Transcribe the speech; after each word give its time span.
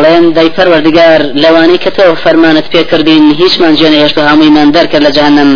دەڵێن 0.00 0.26
دەی 0.38 0.50
پەروەردگار 0.56 1.20
لەوانەی 1.42 1.78
کە 1.84 1.90
تۆ 1.96 2.04
فەرمانت 2.22 2.66
پێکردین 2.72 3.24
هیچمان 3.40 3.74
جێ 3.78 3.88
نەهێشت 3.94 4.16
و 4.18 4.26
هەموویمان 4.28 4.68
دەرکرد 4.76 5.06
جهنم 5.16 5.50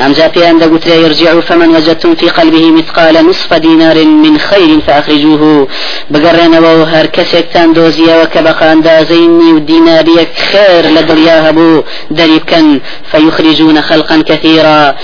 ئەمجا 0.00 0.26
پێیان 0.34 0.56
دەگوترێ 0.62 0.96
يرجعوا 1.04 1.40
فمن 1.48 1.68
وجدتم 1.76 2.14
في 2.20 2.28
قلبه 2.38 2.64
مثقال 2.78 3.14
نصف 3.28 3.50
دينار 3.66 3.96
من 4.24 4.34
خير 4.48 4.70
فأخرجوه. 4.86 5.66
بگەڕێنەوە 6.12 6.72
و 6.80 6.82
هەر 6.92 7.06
کەسێکتان 7.16 7.68
دۆزیەوە 7.76 8.26
کە 8.32 8.40
بە 8.46 8.52
قاندازەی 8.60 9.26
نیو 9.40 9.58
دیناریەک 9.70 10.32
خێر 10.48 10.84
لە 10.96 11.02
دڵیا 11.08 11.36
هەبوو 11.46 11.84
دەری 12.18 12.38
بکەن 12.42 12.66
فيخرجون 13.10 13.80
خلقا 13.80 14.16
كثيرا 14.28 14.94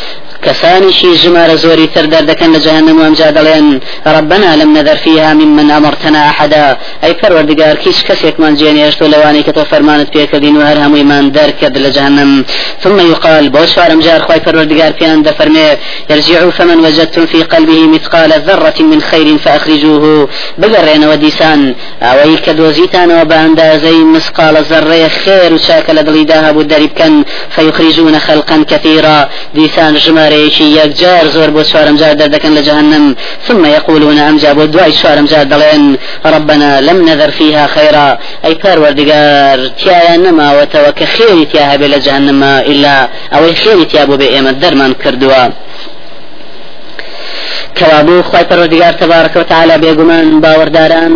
كسانشي 0.42 1.14
جمار 1.14 1.56
زوري 1.56 1.86
تردر 1.86 2.20
دكن 2.20 2.52
لجهنم 2.52 3.00
وامجا 3.00 3.30
دلين 3.30 3.80
ربنا 4.06 4.56
لم 4.56 4.78
نذر 4.78 4.96
فيها 4.96 5.34
ممن 5.34 5.70
أمرتنا 5.70 6.28
أحدا. 6.28 6.76
أي 7.04 7.14
پروردگار 7.14 7.76
كيش 7.84 8.02
كسيك 8.02 8.40
من 8.40 8.54
جيني 8.54 8.88
اشتو 8.88 9.06
لواني 9.06 9.42
كتو 9.42 9.64
فرمانت 9.64 10.08
بيك 10.16 10.36
دين 10.36 10.56
وهر 10.56 10.78
همو 10.78 10.96
ايمان 10.96 11.32
كد 11.60 11.78
لجهنم 11.78 12.44
ثم 12.82 12.98
يقال 13.00 13.48
بوش 13.48 13.72
فارم 13.72 14.00
جار 14.00 14.22
خواي 14.22 14.40
پروردگار 14.40 14.92
بيان 14.98 15.22
دفرمي 15.22 15.68
يرجعوا 16.10 16.50
فمن 16.50 16.78
وجدتم 16.84 17.26
في 17.26 17.42
قلبه 17.42 17.86
مثقال 17.86 18.30
ذرة 18.46 18.82
من 18.82 19.00
خير 19.00 19.38
فأخرجوه. 19.38 20.28
بقرين 20.58 21.04
وديسان 21.04 21.74
اوي 22.02 22.36
كدوزيتان 22.36 23.10
وباندازي 23.20 23.98
مثقال 23.98 24.54
ذرة 24.70 25.08
خير 25.08 25.54
وشاكل 25.54 26.02
دليداها 26.02 26.52
بودريب 26.52 26.92
كان 26.92 27.24
فيخرجون 27.50 28.18
خلقا 28.18 28.64
كثيرا 28.70 29.28
ديسان 29.54 29.94
جمار 29.94 30.25
جارێکی 30.26 30.66
یەکجار 30.80 31.24
زۆر 31.36 31.50
بۆ 31.56 31.62
چوارم 31.70 31.96
جار 32.00 32.14
دەردەکەن 32.20 32.52
لە 32.58 32.62
جهنم 32.68 33.04
ثم 33.46 33.64
يقولون 33.64 34.18
أمجا 34.18 34.52
بۆ 34.58 34.64
دوای 34.72 34.92
چوارم 34.92 35.26
جار 35.32 35.44
دەڵێن 35.52 35.84
ربنا 36.34 36.80
لم 36.80 36.98
نذر 37.08 37.30
فيها 37.30 37.66
خيرا. 37.66 38.18
أي 38.44 38.54
پەروەردگار 38.62 39.58
تیایە 39.80 40.16
نەماوەتەوە 40.24 40.90
کە 40.98 41.06
خێری 41.14 41.46
تیا 41.50 41.64
هەبێ 41.72 41.86
لە 41.94 41.98
جهنم 42.06 42.42
إلا 42.72 43.08
ئەوەی 43.32 43.54
خێری 43.62 43.86
تیا 43.90 44.06
بۆ 44.08 44.14
بێ 44.20 44.28
ئێمە 44.34 44.52
دەرمان 44.62 44.92
کردووە 45.02 45.44
کەوابوو 47.78 48.22
خی 48.30 48.44
پەروەردگار 48.50 48.94
تبارك 49.02 49.34
وتعالى 49.36 49.76
بێگومان 49.82 50.26
باوەڕداران 50.42 51.12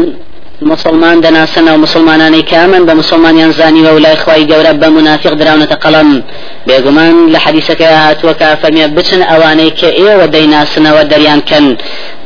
مسلمان 0.62 1.20
دەناسنە 1.20 1.70
و 1.75 1.77
مسلمانانی 1.77 2.42
کامن 2.42 2.86
بە 2.86 2.91
مسلمانیان 2.91 3.50
زانی 3.50 3.83
و 3.83 3.98
لای 3.98 4.16
خی 4.16 4.47
گەورە 4.48 4.72
بە 4.80 4.89
منافق 4.89 5.34
دراونەتە 5.41 5.77
قەڵم. 5.84 6.22
بێگومان 6.69 7.33
لە 7.33 7.39
حەدیسەکە 7.44 7.89
هاتووەکە 8.05 8.48
فەرمیە 8.62 8.88
بچن 8.97 9.22
ئەوانەی 9.31 9.70
کە 9.78 9.88
ئێوە 9.98 10.27
دەیناسنەوە 10.34 11.03
دەریان 11.12 11.41
کەن. 11.48 11.77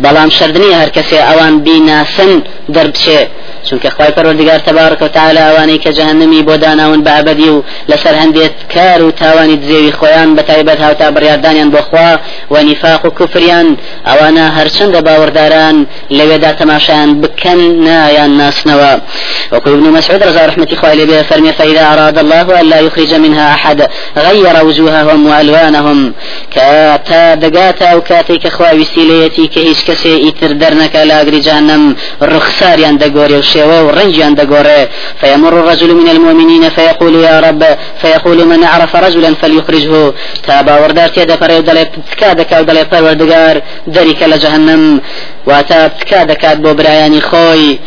بەڵام 0.02 0.30
شردنی 0.38 0.74
هەر 0.80 0.90
کەسێ 0.96 1.18
ئەوان 1.28 1.54
بیناسن 1.64 2.32
دەربچێ. 2.74 3.20
چونکە 3.68 3.88
خی 3.96 4.10
پەروەردگار 4.16 4.60
تبارك 4.68 5.02
وتعالى 5.02 5.38
ئەوانەی 5.38 5.78
کە 5.84 5.90
جهنمی 5.98 6.42
بۆ 6.42 6.56
داناون 6.56 7.04
بە 7.04 7.08
ئەبدی 7.08 7.48
و 7.48 7.62
لەسەر 7.90 8.14
هەندێت 8.22 8.74
کار 8.74 9.02
و 9.02 9.10
تاوانی 9.10 9.56
دزێوی 9.56 9.92
خۆیان 9.98 10.30
بە 10.36 10.42
تایبەت 10.50 10.80
هاوتا 10.80 11.10
بڕاردانیان 11.10 11.70
بۆخوا 11.74 12.18
و 12.50 12.62
نیفاق 12.62 13.04
و 13.04 13.10
کوفریان 13.10 13.76
ئەوانە 14.08 14.44
هەرچەندە 14.58 15.00
باوەڕداران 15.06 15.76
لەوێدا 16.10 16.52
تەماشایان 16.60 17.10
بکەن 17.22 17.60
نایان 17.86 18.32
ناسنەوە. 18.40 18.92
وكل 19.52 19.70
ابن 19.70 19.90
مسعود 19.90 20.22
رضي 20.22 20.46
رحمة 20.46 20.68
خوالي 20.80 21.06
به 21.06 21.22
فرمي 21.22 21.52
فإذا 21.52 21.92
أراد 21.92 22.18
الله 22.18 22.60
أن 22.60 22.66
لا 22.66 22.80
يخرج 22.80 23.14
منها 23.14 23.54
أحد 23.54 23.88
غير 24.16 24.64
وجوههم 24.64 25.26
وألوانهم. 25.26 26.14
كاتا 26.54 27.34
دقاتا 27.34 27.86
أو 27.92 28.00
كاتي 28.00 28.38
كخوا 28.38 28.72
وسيليتي 28.72 29.46
كهيش 29.46 29.83
كسي 29.88 30.28
إتر 30.28 30.52
درنك 30.52 30.96
لا 30.96 31.20
أجري 31.20 31.38
جهنم 31.38 31.96
الرخصار 32.22 32.78
يندقوري 32.78 33.36
وشيوه 33.38 33.82
والرنج 33.82 34.16
يندقوري 34.18 34.88
فيمر 35.20 35.52
الرجل 35.60 35.94
من 35.94 36.08
المؤمنين 36.08 36.64
فيقول 36.70 37.14
يا 37.14 37.40
رب 37.40 37.62
فيقول 38.00 38.44
من 38.44 38.64
عرف 38.64 38.96
رجلا 38.96 39.34
فليخرجه. 39.34 40.12
تابا 40.46 40.80
وردار 40.80 41.08
تيدا 41.08 41.36
فريو 41.36 41.60
دلي 41.60 41.84
تكادك 42.12 42.52
أو 42.52 42.62
دلي 42.62 42.86
وردقار 42.92 43.62
دريك 43.86 44.22
لجهنم 44.22 45.00
واتا 45.46 45.89
تكادك 45.89 46.46
بو 46.56 46.74
برایانی 46.74 47.20
خۆی. 47.20 47.78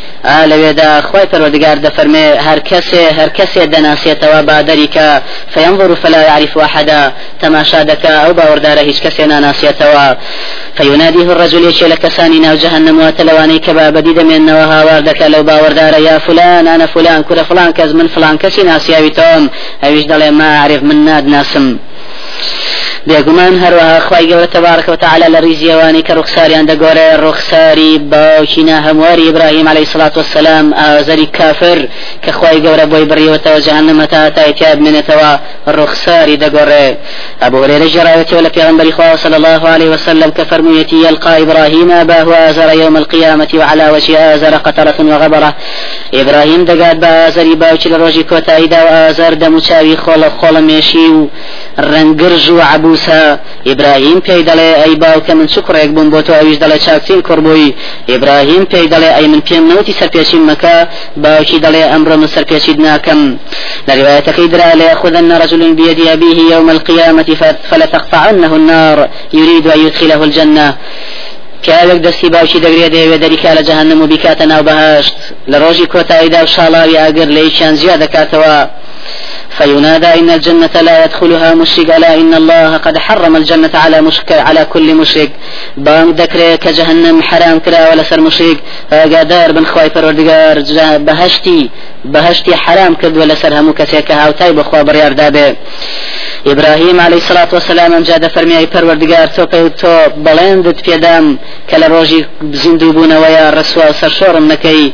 لەوێدا 0.51 0.91
خۆی 1.09 1.27
پەروەردگار 1.31 1.77
دەفەرمێ 1.85 2.25
هەر 2.47 2.59
کەسێ 2.69 3.03
هەر 3.17 3.29
کەسێ 3.37 3.63
دەناسێتەوە 3.73 4.39
بادەریکە 4.49 5.07
فينظر 5.53 5.95
فلا 5.95 6.21
يعرف 6.21 6.57
أحدا. 6.57 7.13
تماشا 7.41 7.85
أو 8.05 8.33
باوردار 8.33 8.77
هيش 8.79 9.01
كسينا 9.01 9.39
ناسيتوا 9.39 10.13
فيناديه 10.77 11.31
الرجل 11.31 11.65
يشي 11.67 11.86
لكساني 11.87 12.39
ناو 12.39 12.55
جهنم 12.55 12.99
واتلواني 12.99 13.59
كبا 13.59 13.89
بديد 13.89 14.19
من 14.19 14.45
نوها 14.45 14.83
واردك 14.83 15.21
لو 15.21 15.43
باوردار 15.43 15.93
يا 16.07 16.17
فلان 16.17 16.67
أنا 16.67 16.85
فلان 16.85 17.23
كل 17.23 17.39
فلان 17.49 17.71
كز 17.71 17.91
من 17.99 18.07
فلان 18.07 18.37
كسي 18.37 18.63
ناسيا 18.63 18.99
بتوم 19.07 19.49
أيش 19.83 20.05
دلي 20.05 20.31
ما 20.31 20.67
من 20.89 21.05
ناد 21.05 21.25
ناسم. 21.27 21.77
بێگومان 23.07 23.53
هەروەها 23.63 23.99
خی 24.07 24.25
گەورە 24.29 24.47
تبارك 24.55 24.89
وتعالى 24.89 25.25
لە 25.35 25.39
ریزیەوانی 25.47 26.03
کە 26.07 26.11
ڕوخساریان 26.17 26.65
دەگۆرە 26.71 27.07
ڕوخساری 27.23 27.99
باوکینا 28.11 28.77
هەمواری 28.87 29.23
ئیبراهیم 29.27 29.67
عليه 29.67 29.85
الصلاة 29.87 30.11
والسلام 30.15 30.73
ئازەری 30.73 31.27
کافر 31.37 31.87
کە 32.23 32.31
خی 32.39 32.57
گەورە 32.65 32.85
بۆی 32.91 33.05
بڕیوەتەوە 33.11 33.59
جهنم 33.67 34.05
تا 34.05 34.29
تایتیا 34.29 34.75
بمێنێتەوە 34.75 35.31
ڕوخساری 35.77 36.39
دەگۆڕێ 36.43 36.87
هريرة 37.77 37.87
جراوتي 37.87 38.35
ولا 38.35 38.49
في 38.49 38.91
خواه 38.91 39.15
صلى 39.15 39.35
الله 39.35 39.69
عليه 39.69 39.89
وسلم 39.89 40.29
كفرميتي 40.29 40.95
يلقى 40.95 41.41
إبراهيم 41.41 41.91
أباه 41.91 42.49
آزر 42.49 42.71
يوم 42.71 42.97
القيامة 42.97 43.47
وعلى 43.53 43.89
وجه 43.89 44.35
آزر 44.35 44.55
قطرة 44.55 44.95
وغبرة 44.99 45.55
إبراهيم 46.13 46.65
دقات 46.65 46.95
بآزر 46.95 47.53
باوشي 47.53 47.89
لروجي 47.89 48.23
كوتايدا 48.23 48.83
وآزر 48.83 49.33
دمشاوي 49.33 49.97
خول 49.97 50.31
خول 50.31 50.61
ميشي 50.61 51.07
ڕەنگرژ 51.79 52.49
و 52.49 52.61
پێی 54.27 54.41
دەڵێ 54.49 54.69
ئەی 54.81 54.95
باوکە 55.03 55.33
من 55.39 55.47
چ 55.53 55.55
کوڕێک 55.65 55.89
بووم 55.95 56.09
بۆ 56.13 56.19
تۆ 56.25 56.31
ئەویش 56.39 56.57
دەڵێ 56.63 56.77
چاکترین 56.85 57.21
کوڕبووی 57.27 57.69
ئیبراهیم 58.11 58.63
پێی 58.71 58.87
دەڵێ 58.93 59.09
ئەی 59.17 59.27
من 59.33 59.41
پێم 59.47 59.63
نەوتی 59.71 59.93
سەرپێچیم 59.99 60.43
مەکە 60.49 60.75
باوکی 61.23 61.59
دەڵێ 61.65 61.83
ئەمڕۆ 61.91 62.15
من 62.21 62.29
سەرپێچیت 62.35 62.77
ناکەم 62.85 63.21
لە 63.87 63.93
روايتك 63.99 64.37
درا 64.53 64.69
ليأخذن 64.79 65.31
رجل 65.43 65.61
بيد 65.79 65.99
أبيه 66.07 66.39
يوم 66.53 66.69
القيامة 66.69 67.29
فلتقطعنه 67.69 68.51
النار. 68.59 68.97
يريد 69.33 69.67
أن 69.67 69.79
يدخله 69.85 70.23
الجنة. 70.23 70.67
پیاوێک 71.63 71.99
دەستی 72.07 72.29
باوکی 72.35 72.59
دەگرێت 72.65 72.91
دەیەوێ 72.95 73.17
دەریکا 73.23 73.51
لە 73.57 73.63
جەهنم 73.67 73.99
و 74.01 74.07
بیکاتە 74.11 74.45
ناو 74.51 74.63
بەهشت 74.67 75.13
لە 75.51 75.57
ڕۆژی 75.63 75.87
کۆتاییدا 75.93 76.39
و 76.43 76.47
شاڵاوی 76.55 76.97
ئاگر 77.01 77.27
لە 77.35 77.41
دەکاتەوە 78.03 78.55
فينادى 79.57 80.19
إن 80.19 80.29
الجنة 80.29 80.81
لا 80.81 81.05
يدخلها 81.05 81.53
مشرك 81.53 81.89
ألا 81.97 82.15
إن 82.15 82.33
الله 82.33 82.77
قد 82.77 82.97
حرم 82.97 83.35
الجنة 83.35 83.69
على 83.73 84.01
مشرك 84.01 84.31
على 84.31 84.65
كل 84.65 84.95
مشرك. 84.95 85.31
بام 85.77 86.11
ذكر 86.11 86.55
كجهنم 86.55 87.21
حرام 87.23 87.59
كرا 87.59 87.89
ولا 87.89 88.03
سر 88.03 88.21
مشرك. 88.21 88.57
قادر 88.91 89.51
بن 89.51 89.65
خواي 89.65 89.89
پروردگار 89.89 90.57
بهشتي 90.97 91.69
بهشتي 92.05 92.55
حرام 92.55 92.95
كد 92.95 93.17
ولا 93.17 93.35
سر 93.35 93.59
همو 93.59 93.73
كسيك 93.73 94.11
هاوتاي 94.11 94.51
بخوا 94.53 94.81
بريار 94.81 95.13
دابه. 95.13 95.55
إبراهيم 96.51 96.99
عليه 96.99 97.17
الصلاة 97.17 97.47
والسلام 97.53 97.93
أم 97.93 98.03
جاد 98.03 98.27
فرمي 98.27 98.65
پروردگار 98.65 99.27
تو 99.27 99.67
تو 99.67 100.09
بلندت 100.17 100.79
پێدام 100.81 101.37
کە 101.69 101.75
لە 101.75 101.87
ڕۆژی 101.93 102.25
زیندوو 102.51 102.93
بوونەوەیە 102.93 103.53
ڕسووا 103.57 103.91
سەرشۆڕم 104.01 104.45
نەکەی 104.51 104.93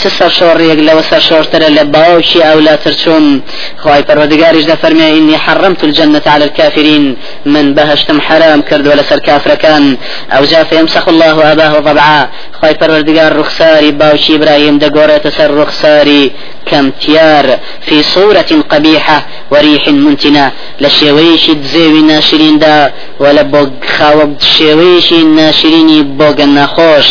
چ 0.00 0.02
سەرشۆڕێک 0.18 0.78
لەوە 0.88 1.02
سەرشۆرترە 1.10 1.68
لە 1.76 1.84
باوکی 1.94 2.42
ئەو 2.42 2.58
لا 2.58 2.76
ترچوم 2.76 3.42
خواهي 3.82 4.02
پروردگارش 4.02 4.64
ده 4.64 4.74
فرمي 4.74 5.18
إني 5.18 5.36
حرمت 5.38 5.84
الجنة 5.84 6.22
على 6.26 6.44
الكافرين. 6.44 7.16
من 7.46 7.74
بهشتم 7.74 8.20
حرام 8.20 8.60
كرد 8.62 8.86
ولا 8.88 9.02
سر 9.02 9.18
كافر 9.18 9.54
كان 9.54 9.96
أو 10.32 10.44
جاء 10.44 10.64
فيمسخ 10.64 11.08
الله 11.08 11.52
أباه 11.52 11.78
ضبعا 11.78 12.28
خواهي 12.60 12.74
پروردگار 12.74 13.32
رخصاري 13.32 13.90
باوشي 13.90 14.34
إبراهيم 14.36 14.78
ده 14.78 14.88
قورة 15.00 15.16
تسر 15.16 15.54
رخصاري 15.54 16.32
كم 16.66 16.90
تيار 16.90 17.58
في 17.80 18.02
صورة 18.02 18.50
قبيحة 18.70 19.26
وريح 19.50 19.88
منتنة 19.88 20.52
لشيويش 20.80 21.50
دزيوي 21.50 22.02
ناشرين 22.02 22.58
دا 22.58 22.92
ولا 23.20 23.42
بوغ 23.42 23.68
خاوب 23.98 24.40
شيويش 24.40 25.12
ناشريني 25.12 26.02
بوغ 26.02 26.42
النخوش. 26.42 27.08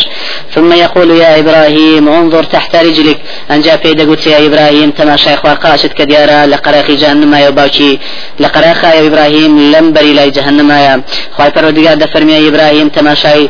ثم 0.55 0.73
يقول 0.73 1.11
يا 1.11 1.39
إبراهيم 1.39 2.09
انظر 2.09 2.43
تحت 2.43 2.75
رجلك. 2.75 3.17
أن 3.51 3.61
جاء 3.61 3.77
في 3.77 4.29
يا 4.29 4.47
إبراهيم 4.47 4.91
تماشى 4.91 5.33
إخوة 5.33 5.53
قاشد 5.53 5.93
كديارا 5.93 6.45
لقراخي 6.45 6.95
جهنم 6.95 7.33
يا 7.33 7.49
باوشي. 7.49 7.99
لقراخا 8.39 8.93
يا 8.93 9.07
إبراهيم 9.07 9.71
لم 9.71 9.93
بري 9.93 10.13
لا 10.13 10.25
جهنم 10.27 10.71
يا. 10.71 11.01
خواهي 11.37 11.51
فرودقا 11.51 11.93
دفرمي 11.93 12.33
يا 12.33 12.47
إبراهيم 12.47 12.89
تماشى 12.89 13.47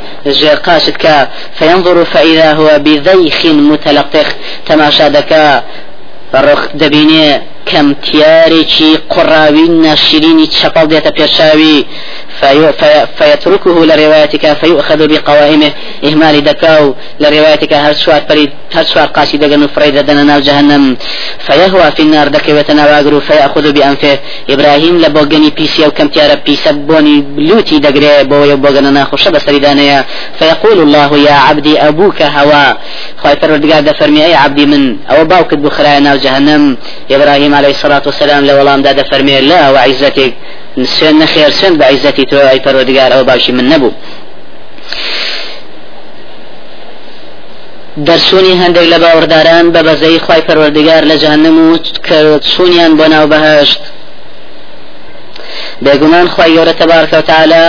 قاشد 0.66 0.96
كا 0.96 1.30
فينظر 1.60 2.06
فإذا 2.06 2.54
هو 2.54 2.80
بذيخ 2.80 3.46
متلقخ 3.46 4.28
تماشى 4.68 5.10
دكا 5.10 5.64
ڕخ 6.48 6.62
دەبینێ 6.82 7.30
کەم 7.70 7.88
تیارێکی 8.06 8.92
قڕاوی 9.14 9.68
ناشرینی 9.84 10.48
چەپەڵ 10.58 10.86
دێتە 10.92 11.12
پێشاوی 11.18 11.78
في 12.40 12.74
في 12.74 13.08
فيتركه 13.18 13.86
لروايتك 13.86 14.54
فيؤخذ 14.54 15.08
بقوائمه. 15.08 15.72
إهمال 16.04 16.44
دكاو 16.44 16.96
لروايتك 17.20 17.74
هل 17.74 17.96
سوار 17.96 18.22
بريد 18.30 18.50
هل 18.74 18.86
سوار 18.86 19.08
قاسي 19.08 19.38
دقن 19.38 19.68
فريد 19.68 19.98
دنا 19.98 20.40
جهنم؟ 20.40 20.98
فيهوى 21.40 21.92
في 21.92 22.02
النار 22.02 22.28
دكي 22.28 22.54
وتنواغر 22.54 23.20
فيأخذ 23.20 23.72
بأنفه. 23.72 24.20
إبراهيم 24.50 24.98
لبوغني 25.02 25.50
بيسي 25.50 25.86
أو 25.86 25.92
كم 25.92 26.08
تيارا 26.08 26.34
بيسبوني 26.34 27.26
لوتي 27.38 27.80
دقري 27.80 28.24
بو 28.24 28.44
يبوغنا 28.44 28.90
ناخو 28.90 29.18
شبس 29.18 29.50
ريدانيا 29.50 30.06
فيقول 30.40 30.80
الله 30.82 31.18
يا 31.18 31.34
عبدي 31.34 31.80
أبوك 31.80 32.22
هوا 32.22 32.74
خواهي 33.18 33.36
فرودقار 33.42 33.96
فرمي 34.00 34.26
أي 34.26 34.36
عبدي 34.36 34.66
من؟ 34.66 34.98
أو 35.10 35.26
باوكت 35.26 35.54
بخرايا 35.54 36.16
جهنم. 36.16 36.78
إبراهيم 37.12 37.56
عليه 37.56 37.70
الصلاة 37.70 38.02
والسلام 38.06 38.46
لولام 38.46 38.82
داد 38.82 39.06
فرمي 39.12 39.42
لا 39.42 39.70
وعزتك. 39.70 40.34
سوێن 40.96 41.16
نەخێر 41.24 41.52
سوێن 41.60 41.74
بە 41.80 41.86
عیزەتی 41.92 42.25
تۆ 42.30 42.38
ئەی 42.50 42.60
پەرۆدگار 42.66 43.12
ئەو 43.14 43.24
باشی 43.30 43.52
من 43.52 43.68
نەبوو. 43.74 43.92
دەرسوونی 48.08 48.60
هەندێک 48.62 48.88
لە 48.94 48.98
باوەڕداران 49.04 49.66
بە 49.74 49.81
بەزەی 49.88 50.20
خی 50.25 50.42
پەروەردگار 50.48 51.04
لە 51.12 51.16
جەهنم 51.24 51.58
و 51.66 51.78
چوونیان 52.52 52.92
بۆ 52.98 53.06
ناو 53.14 53.25
بەهشت. 53.31 53.81
بێگومان 55.84 56.28
خی 56.36 56.52
گەورە 56.56 56.74
تەبارکە 56.80 57.16
و 57.20 57.28
تعالی 57.31 57.66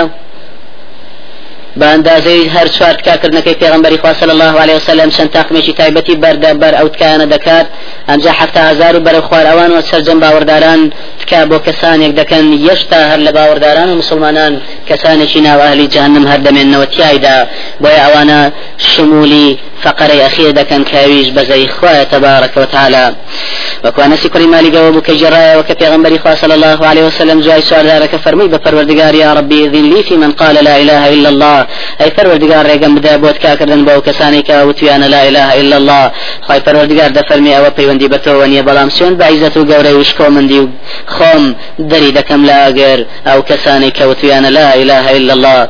بە 1.79 1.87
ئەندازەی 1.93 2.43
هەر 2.55 2.67
چوار 2.76 2.94
تکاکردنەکەی 3.00 3.56
پێغمبەری 3.62 3.99
خوا 4.03 4.12
صلی 4.21 4.31
الله 4.37 4.55
عليه 4.62 4.76
وسلم 4.76 5.11
چەند 5.17 5.31
تاقمێکی 5.37 5.73
تایبەتی 5.81 6.15
بەردە 6.23 6.50
بەر 6.62 6.75
ئەو 6.79 6.88
تکایانە 6.94 7.26
دەکات. 7.35 7.67
ئەمجا 8.09 8.32
حتا 8.38 8.61
هزار 8.71 8.97
و 8.97 9.05
بەرە 9.06 9.21
خوار 9.26 9.47
ئەوان 9.50 9.71
و 9.73 9.82
سەرجەم 9.91 10.19
باوەڕداران 10.23 10.81
تکا 11.21 11.41
بۆ 11.50 11.59
کەسانێک 11.67 12.12
دەکەن. 12.21 12.44
یەشتا 12.69 13.00
هەر 13.11 13.21
لە 13.26 13.31
باوەڕداران 13.37 13.88
و 13.91 13.94
مسلمانان 14.03 14.53
کەسانێکی 14.88 15.41
ناوەهلی 15.47 15.87
جهنم 15.94 16.25
هەر 16.31 16.41
دەمێنەوە 16.47 16.87
تیایدا. 16.94 17.37
بۆیە 17.82 18.00
ئەوانە 18.05 18.41
شمولی 18.91 19.49
فقري 19.85 20.27
أخير 20.27 20.50
دكان 20.50 20.85
كاويش 20.85 21.29
بزي 21.29 21.69
خواه 21.69 22.05
تبارك 22.05 22.56
وتعالى 22.56 23.15
وكوانا 23.85 24.17
سيكري 24.17 24.47
مالي 24.47 24.79
قوابو 24.79 25.01
كجرايا 25.01 25.57
وكبيغنبري 25.57 26.19
خواه 26.19 26.35
صلى 26.35 26.55
الله 26.55 26.87
عليه 26.87 27.05
وسلم 27.07 27.41
جاي 27.41 27.63
سؤال 27.63 27.87
ذلك 27.87 28.17
فرمي 28.17 28.47
بفروردقار 28.49 29.15
يا 29.15 29.33
ربي 29.35 29.65
إذن 29.65 29.91
لي 29.91 30.03
في 30.03 30.17
من 30.17 30.33
قال 30.33 30.55
لا 30.65 30.75
إله 30.83 31.03
إلا 31.15 31.29
الله. 31.29 31.67
أي 32.01 32.11
فروردقار 32.17 32.67
ريقم 32.67 32.95
بدا 32.95 33.17
بوت 33.17 33.37
كاكردن 33.37 33.85
بو 33.85 34.01
كساني 34.01 34.43
كاوتيانا 34.43 35.05
لا 35.05 35.29
إله 35.29 35.61
إلا 35.61 35.77
الله. 35.77 36.05
خواهي 36.47 36.61
فروردقار 36.61 37.11
دا 37.11 37.23
فرمي 37.29 37.59
أو 37.59 37.65
بيوندي 37.77 38.09
بتو 38.09 38.41
ونيا 38.41 38.63
بلام 38.63 38.89
سيون 38.91 39.15
بعزتو 39.21 39.65
قوري 39.71 39.95
وشكو 39.95 40.29
من 40.31 40.47
ديو 40.49 40.69
خوم 41.07 41.55
دري 41.79 42.11
دكم 42.11 42.45
لا 42.47 42.69
أقر 42.69 43.01
أو 43.27 43.43
كساني 43.43 43.91
كاوتيانا 43.91 44.49
لا 44.59 44.75
إله 44.83 45.17
إلا 45.17 45.33
الله. 45.37 45.69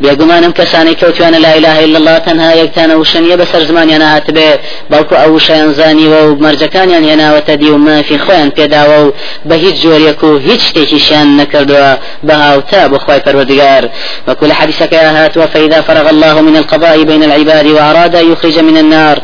بيقمانم 0.00 0.50
كساني 0.50 0.94
كاوتيانا 0.94 1.36
لا 1.36 1.52
إله 1.58 1.84
إلا 1.84 1.98
الله. 1.98 2.18
تنها 2.18 2.54
يكتانا 2.54 2.94
وشنية 2.96 3.34
بس 3.34 3.52
بەسەر 3.52 3.62
زمانیان 3.68 4.02
هاتبێ 4.02 4.50
بەڵکو 4.92 5.14
ئەو 5.22 5.38
شیان 5.38 5.74
زانیوە 5.78 6.20
و 6.28 6.36
مەرجەکانیان 6.44 7.04
هێناوەتە 7.10 7.51
دی 7.56 7.70
و 7.70 7.76
مافی 7.76 8.18
خۆیان 8.18 8.50
پێداوە 8.58 8.98
و 9.06 9.12
بە 9.48 9.52
هیچ 9.52 9.76
جۆرێک 9.82 10.24
و 10.24 10.38
هیچ 10.38 10.60
شتێکیشیان 10.68 11.28
نەکردووە 11.40 11.90
بە 12.26 12.32
هاوتا 12.32 12.88
بخوای 12.88 13.20
پەروەردگار. 13.20 13.84
وكل 14.28 14.52
حديثك 14.52 14.94
هاتوا 14.94 15.46
فإذا 15.46 15.80
فرغ 15.80 16.08
الله 16.08 16.40
من 16.40 16.56
القضاء 16.56 17.02
بين 17.02 17.22
العباد 17.22 17.66
وأراد 17.66 18.16
أن 18.16 18.32
يخرج 18.32 18.58
من 18.58 18.76
النار 18.76 19.18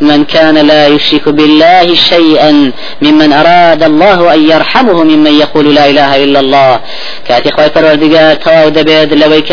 من 0.00 0.24
كان 0.24 0.54
لا 0.58 0.86
يشرك 0.86 1.28
بالله 1.28 1.94
شيئا 1.94 2.72
ممن 3.02 3.32
أراد 3.32 3.82
الله 3.82 4.34
أن 4.34 4.50
يرحمه 4.50 5.04
ممن 5.04 5.32
يقول 5.40 5.74
لا 5.74 5.90
إله 5.90 6.24
إلا 6.24 6.40
الله. 6.40 6.80
كاتي 7.28 7.50
خوي 7.50 7.68
پروردگار 7.68 8.34
تواو 8.34 8.68
دبيد 8.68 9.14
لويك 9.14 9.52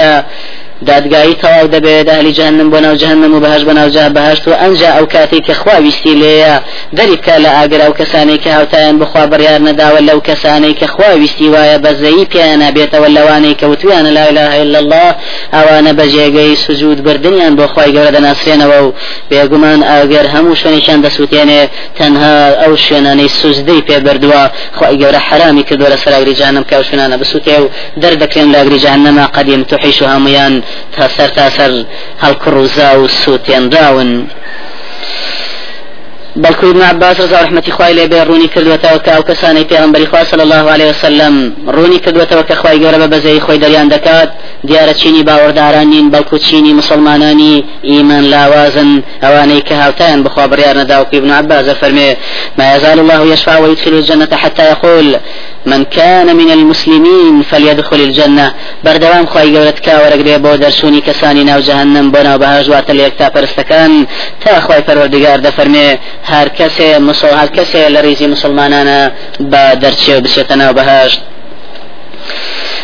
دادگایی 0.92 1.36
تەواو 1.44 1.68
دەبێت 1.76 2.08
ئەهلی 2.12 2.34
جهنم 2.40 2.68
بۆ 2.74 2.80
ناو 2.86 2.96
جهنم 2.96 3.36
و 3.36 3.40
بەهش 3.46 3.62
بە 3.68 3.74
ناوجا 3.80 4.10
بەهشت 4.18 4.48
و 4.48 4.52
ئەنجا 4.62 4.90
ئەو 4.98 5.06
کاتی 5.14 5.42
کە 5.48 5.54
خوا 5.62 5.76
ویستی 5.86 6.14
لێیە. 6.22 6.56
دەری 6.98 7.16
بکە 7.20 7.36
لە 7.44 7.50
ئاگر 7.58 7.82
ئەو 7.86 7.94
کەسانی 8.00 8.38
کە 8.44 8.50
هاوتایان 8.58 9.00
بخوا 9.00 9.24
بڕیار 9.32 9.62
نەداوە 9.68 10.00
لەو 10.10 10.20
کەسانی 10.28 10.74
کە 10.80 10.88
خوا 10.94 11.10
ویستی 11.22 11.48
وایە 11.54 11.78
بەزەیی 11.86 12.26
پیان 12.32 12.60
نابێتەوە 12.64 13.08
لەوانەی 13.18 13.56
کە 13.60 13.66
وتویانە 13.72 14.12
لا 14.18 14.24
إله 14.32 14.52
إلا 14.64 14.78
الله 14.84 15.10
ئەوانە 15.56 15.92
بەجێگەی 16.00 16.56
سوجود 16.66 17.04
بردنیان 17.06 17.54
بۆ 17.60 17.66
خی 17.74 17.90
گەورە 17.96 18.12
دەناسرێنەوە 18.18 18.80
و 18.86 18.94
بێگومان 19.32 19.80
ئاگەر 19.90 20.26
هەموو 20.34 20.56
شوێنیشان 20.62 21.00
دەسووتێنێ 21.06 21.62
تەنها 22.00 22.36
ئەو 22.62 22.74
شوێنانەی 22.86 23.30
سوزدەی 23.40 23.82
پێ 23.88 23.98
بردووە. 24.06 24.44
خی 24.78 24.96
گەورە 25.02 25.20
حرامی 25.28 25.64
کردووە 25.68 25.90
لە 25.94 25.98
سەراگری 26.04 26.34
جانم 26.40 26.64
کە 26.70 26.76
شوێنانە 26.88 27.16
بسووتێ 27.22 27.58
و 27.64 27.66
دەردەکرێن 28.02 28.50
لاگری 28.56 28.80
جهنمە 28.86 29.26
قەدیم 29.36 29.62
تحیش 29.72 30.02
و 30.02 30.06
تا 30.96 31.08
سەر 31.16 31.30
تا 31.38 31.50
سەر 31.58 31.72
هەڵکڕوزا 32.24 32.90
و 33.00 33.08
سووتێنراون 33.08 34.12
بەڵکو 36.44 36.64
ابن 36.64 36.82
عباس 36.82 37.20
رضا 37.20 37.42
رحمەتی 37.42 37.72
خوای 37.72 37.94
لێ 37.94 38.06
بێ 38.12 38.20
ڕوونی 38.28 38.50
کردوێتەوە 38.54 39.00
کە 39.06 39.10
ئەو 39.16 39.24
کەسانی 39.30 39.66
پێغمبەری 39.72 40.08
خوا 40.12 40.24
صلی 40.24 40.42
الله 40.42 40.72
عليه 40.74 40.90
وسلم 40.90 41.54
ڕوونی 41.76 42.00
کردوێتەوە 42.06 42.44
کە 42.50 42.54
خوای 42.62 42.80
گەورە 42.82 42.98
بە 43.02 43.08
بەزەی 43.14 43.40
خۆی 43.46 43.60
دەریان 43.64 43.88
دەکات. 43.94 44.30
دیارە 44.68 44.94
چینی 45.02 45.24
باوەڕداران 45.28 45.88
نین 45.94 46.12
بەڵکو 46.14 46.38
چینی 46.48 46.74
مسلمانانی 46.74 47.64
ئیمان 47.84 48.24
لاوازن 48.34 49.04
ئەوانەی 49.24 49.62
کە 49.68 49.74
هاوتایان 49.84 50.24
بخوا 50.24 50.48
بڕیار 50.48 50.76
نەداوکە 50.82 51.16
ابن 51.22 51.32
عباس 51.32 51.66
فەرمێ 51.82 52.10
ما 52.58 52.76
يزال 52.76 53.00
الله 53.00 53.34
يشفع 53.34 53.58
ويدخل 53.58 53.94
الجنة 53.94 54.36
حتى 54.44 54.64
يقول 54.72 55.16
من 55.66 55.84
كان 55.84 56.36
من 56.36 56.52
المسلمين 56.52 57.42
فليدخل 57.42 57.96
الجنة. 57.96 58.54
بردوام 58.84 59.26
خواهي 59.26 59.58
قولت 59.58 59.80
كا 59.80 60.04
ورقري 60.04 60.38
بو 60.38 60.56
درسوني 60.56 61.02
كساني 61.02 61.44
ناو 61.44 61.60
جهنم 61.60 62.12
بنا 62.12 62.38
بهاج 62.38 62.70
واتل 62.70 63.00
يكتا 63.00 63.30
پرستكان 63.30 64.06
تا 64.46 64.60
خواهي 64.60 64.82
پروردگار 64.82 65.40
دفرمي 65.40 65.98
هر 66.26 66.48
لريزي 67.90 68.28
مسلمانانا 68.28 69.12
با 69.40 69.74
درچه 69.74 70.20
بسيتنا 70.20 70.70
وبهاج 70.70 71.20
بێگومانە 71.20 71.33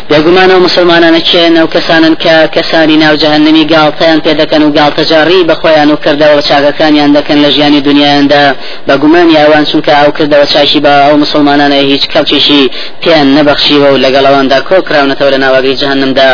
و 0.10 0.60
مسلمانانە 0.68 1.22
چێن 1.30 1.54
ئەو 1.60 1.68
کەسانن 1.76 2.16
کە 2.24 2.36
کەسانی 2.56 2.98
ناو 3.04 3.16
جەهنمی 3.24 3.66
گاڵتەیان 3.74 4.20
پێ 4.26 4.34
دەکەن 4.42 4.62
و 4.64 4.74
گاڵتەجاری 4.78 5.46
بە 5.50 5.56
خۆیان 5.62 5.90
و 5.92 5.98
کردەوە 6.04 6.42
چاکەکانیان 6.50 7.12
دەکەن 7.18 7.38
لە 7.44 7.50
ژیانی 7.56 7.82
دنیااندا 7.82 8.56
بە 8.88 8.94
گومان 9.02 9.30
یاوان 9.30 9.66
چونکە 9.66 9.92
ئەو 10.00 10.12
کردەوە 10.18 10.46
چاشی 10.54 10.80
بە 10.86 10.94
ئەو 11.06 11.16
مسلمانانە 11.24 11.78
هیچ 11.92 12.04
کەوتێکی 12.14 12.64
پێیان 13.02 13.28
نەبەخشیوە 13.38 13.90
و 13.94 13.98
لەگەڵەوەندا 14.06 14.58
کۆکراونەتەوە 14.70 15.30
لە 15.34 15.40
ناوەگەی 15.44 15.76
جەهنمدا. 15.82 16.30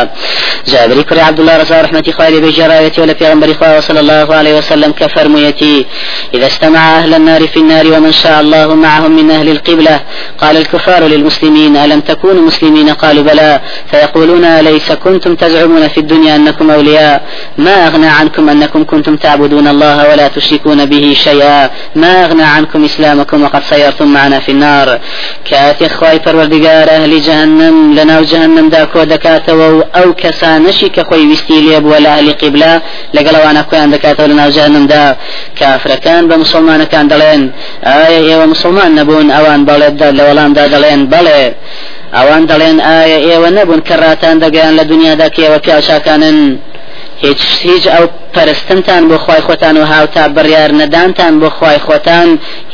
جابری 0.71 1.03
کوڕی 1.09 1.23
عبدالله 1.29 1.57
رضا 1.57 1.81
رحمة 1.81 2.11
خوالي 2.17 2.39
بجرايتي 2.41 3.01
ولا 3.01 3.13
پیغمبر 3.13 3.53
خواه 3.53 3.79
صلى 3.79 3.99
الله 3.99 4.35
عليه 4.35 4.53
وسلم 4.57 4.91
كفرميتي 4.91 5.85
إذا 6.33 6.47
استمع 6.47 6.83
أهل 6.99 7.13
النار 7.13 7.47
في 7.47 7.59
النار 7.59 7.85
ومن 7.93 8.11
شاء 8.11 8.41
الله 8.41 8.75
معهم 8.75 9.11
من 9.19 9.31
أهل 9.31 9.49
القبلة. 9.49 9.99
قال 10.41 10.57
الكفار 10.57 11.01
للمسلمين 11.07 11.77
ألم 11.77 11.99
تكونوا 11.99 12.41
مسلمين؟ 12.49 12.89
قالوا 12.89 13.23
بلى. 13.23 13.64
فيقولون 13.91 14.59
ليس 14.59 14.91
كنتم 14.91 15.35
تزعمون 15.35 15.87
في 15.87 15.99
الدنيا 15.99 16.35
أنكم 16.35 16.71
أولياء. 16.71 17.21
ما 17.57 17.87
أغنى 17.87 18.07
عنكم 18.07 18.49
أنكم 18.49 18.83
كنتم 18.83 19.15
تعبدون 19.15 19.67
الله 19.67 20.09
ولا 20.09 20.27
تشركون 20.27 20.85
به 20.85 21.15
شيئا. 21.23 21.69
ما 21.95 22.25
أغنى 22.25 22.43
عنكم 22.43 22.85
إسلامكم 22.85 23.43
وقد 23.43 23.63
سيرتم 23.69 24.13
معنا 24.13 24.39
في 24.39 24.51
النار. 24.51 24.99
كاتي 25.49 25.89
خواي 25.89 26.19
پروردگار 26.19 26.89
أهل 26.89 27.21
جهنم 27.21 27.93
لنا 27.93 28.21
جهنم 28.21 28.69
داكو 28.69 29.03
دكاتو 29.03 29.81
أو 29.95 30.13
كسانشي 30.13 30.89
كخوي 30.89 31.31
وستي 31.31 31.77
ولا 31.77 32.09
أهل 32.17 32.33
قبلة. 32.33 32.81
لقلوانا 33.13 33.61
كوان 33.61 33.91
دكاتو 33.91 34.25
لنا 34.25 34.49
جهنم 34.49 34.87
دا. 34.87 35.15
كافر 35.59 35.95
كان 35.95 36.27
بمسلمان 36.27 36.83
كان 36.83 37.07
دلين. 37.07 37.51
آية 37.83 38.45
مسلمان 38.45 38.95
نبون 38.95 39.31
أوان 39.31 39.65
بلد 39.65 40.03
لولان 40.03 40.53
دا 40.53 40.67
دلين. 40.67 41.07
بلد 41.07 41.53
ئەوان 42.13 42.43
دەڵێن 42.51 42.77
ئایا 42.87 43.19
ئێوە 43.27 43.49
نەبوون 43.57 43.81
کە 43.87 43.95
ڕاتان 44.03 44.35
دەگەیان 44.43 44.73
لە 44.79 44.83
دنیادا 44.91 45.27
کێوە 45.29 45.57
پیاچاکانن 45.65 46.59
هیچ 47.23 47.41
هیچ 47.63 47.87
ئەو 47.87 48.05
پەرستنتان 48.35 49.03
بۆ 49.09 49.17
خی 49.25 49.41
خۆتان 49.47 49.75
و 49.77 49.85
هاوتا 49.85 50.23
بڕیار 50.35 50.71
نەدانتان 50.81 51.33
بۆ 51.41 51.49
خی 51.57 51.77
خۆتان 51.87 52.27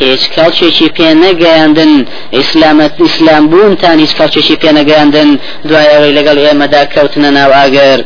هیچ 0.04 0.24
کەڵچێکی 0.36 0.88
پێ 0.98 1.10
نەگەیاندن. 1.24 1.94
ئیسلامەت 2.38 2.94
ئیسلام 3.04 3.44
بوونتان 3.52 3.98
هیچ 4.04 4.14
کەڵچێکی 4.20 4.56
پێ 4.62 4.70
نەگەیاندن. 4.80 5.30
دوایەوەی 5.70 6.14
لەگەڵ 6.18 6.38
ئێمەدا 6.46 6.82
کەوتنە 6.94 7.30
ناو 7.38 7.52
ئاگەر. 7.58 8.00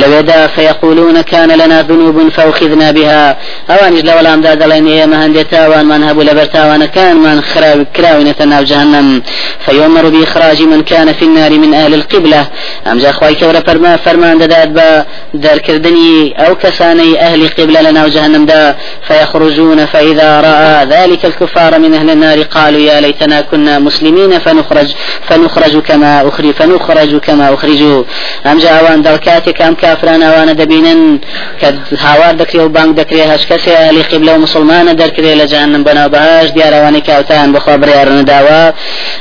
لەوێدا 0.00 0.40
فيقولون 0.54 1.22
كان 1.22 1.50
لنا 1.60 1.82
ذنوب 1.82 2.16
فأخذنا 2.36 2.92
بها. 2.92 3.36
ئەوانیش 3.70 4.02
لە 4.08 4.12
وەڵامدا 4.18 4.52
دەڵێن 4.62 4.86
ئێمە 4.94 5.16
هەندێک 5.22 5.46
تاوانمان 5.54 6.02
هەبوو 6.08 6.26
لەبەر 6.28 6.48
تاوانەکانمان 6.56 7.38
خراوی 7.50 7.86
کراوینەتە 7.96 8.44
ناو 8.52 8.62
جهنم 8.70 9.22
فيؤمر 9.66 10.04
بإخراج 10.14 10.62
من 10.62 10.82
كان 10.82 11.12
في 11.12 11.24
النار 11.24 11.50
من 11.50 11.74
أهل 11.74 11.94
القبلة. 11.94 12.42
أمجا 12.90 13.12
خواي 13.12 13.34
كورا 13.34 13.60
فرما 13.60 13.96
فرمان 13.96 14.38
دادات 14.38 14.68
با 14.68 15.04
دركردني 15.34 16.34
أو 16.46 16.54
كسا 16.54 16.85
كساني 16.86 17.20
أهل 17.20 17.48
قبلة 17.48 17.80
لنا 17.80 18.04
وجهنم 18.04 18.46
دا 18.46 18.76
فيخرجون 19.08 19.86
فإذا 19.86 20.40
رأى 20.40 20.84
ذلك 20.84 21.24
الكفار 21.24 21.78
من 21.78 21.94
أهل 21.94 22.10
النار 22.10 22.42
قالوا 22.42 22.80
يا 22.80 23.00
ليتنا 23.00 23.40
كنا 23.40 23.78
مسلمين 23.78 24.38
فنخرج 24.38 24.94
فنخرج 25.28 25.78
كما 25.78 26.28
أخرج 26.28 26.50
فنخرج 26.50 27.16
كما 27.16 27.54
أخرجوا. 27.54 28.04
أم 28.46 28.58
جاء 28.58 28.84
وان 28.84 29.02
دلكاتك 29.02 29.62
أم 29.62 29.74
كافران 29.74 30.22
وان 30.22 30.56
دبينا 30.56 31.18
كد 31.60 31.78
هاوار 31.98 32.34
دكري 32.34 32.62
وبانك 32.62 32.96
دكري 32.96 33.22
هاش 33.22 33.46
كسي 33.46 33.72
أهل 33.76 34.02
قبلة 34.02 34.34
ومسلمان 34.34 34.96
دركري 34.96 35.34
لجهنم 35.34 35.84
بنا 35.84 36.06
بهاش. 36.06 36.50
ديار 36.50 36.74
واني 36.84 37.00
كاوتان 37.00 37.52
بخبر 37.52 37.88
يارن 37.88 38.24
داوا. 38.24 38.72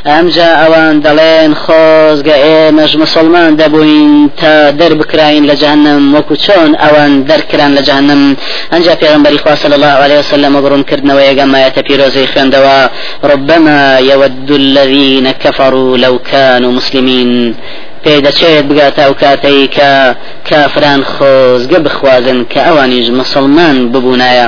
أم 0.08 0.30
جاء 0.30 0.72
وان 0.72 1.02
دلين 1.02 1.56
خوز 1.56 2.22
ئێمەش 2.22 2.96
مسلمان 2.96 3.58
دەبووین 3.58 4.30
تا 4.42 4.72
دەربکراین 4.72 5.44
لە 5.50 5.56
جهنم 5.62 6.16
وەکو 6.16 6.36
چۆن 6.46 6.72
ئەوان 6.82 7.26
دەرکران 7.46 7.78
لە 7.78 7.82
جهنم. 7.82 8.38
ئەنج 8.72 8.86
پێغمبەری 8.90 9.38
خوا 9.38 9.56
صلی 9.56 9.74
الله 9.74 9.96
عليه 10.06 10.20
وسلم 10.20 10.54
بڕونکردنەوە 10.62 11.22
یەگەمایەتە 11.30 11.82
پیرۆزەی 11.88 12.28
خوێندەوە. 12.34 12.90
ربما 13.24 14.00
يود 14.00 14.52
الذين 14.52 15.32
كفروا 15.32 15.98
لو 15.98 16.20
كانوا 16.32 16.72
مسلمين 16.72 17.56
پێ 18.04 18.22
دەچێت 18.26 18.66
بگاتە 18.70 19.02
ئەو 19.06 19.14
کاتەی 19.22 19.70
کە 19.76 20.16
کافران 20.50 21.02
خۆزگە 21.14 21.80
بخوازن 21.86 22.46
کە 22.52 22.60
ئەوانیش 22.68 23.10
مسلمان 23.10 23.92
ببوونایە. 23.92 24.48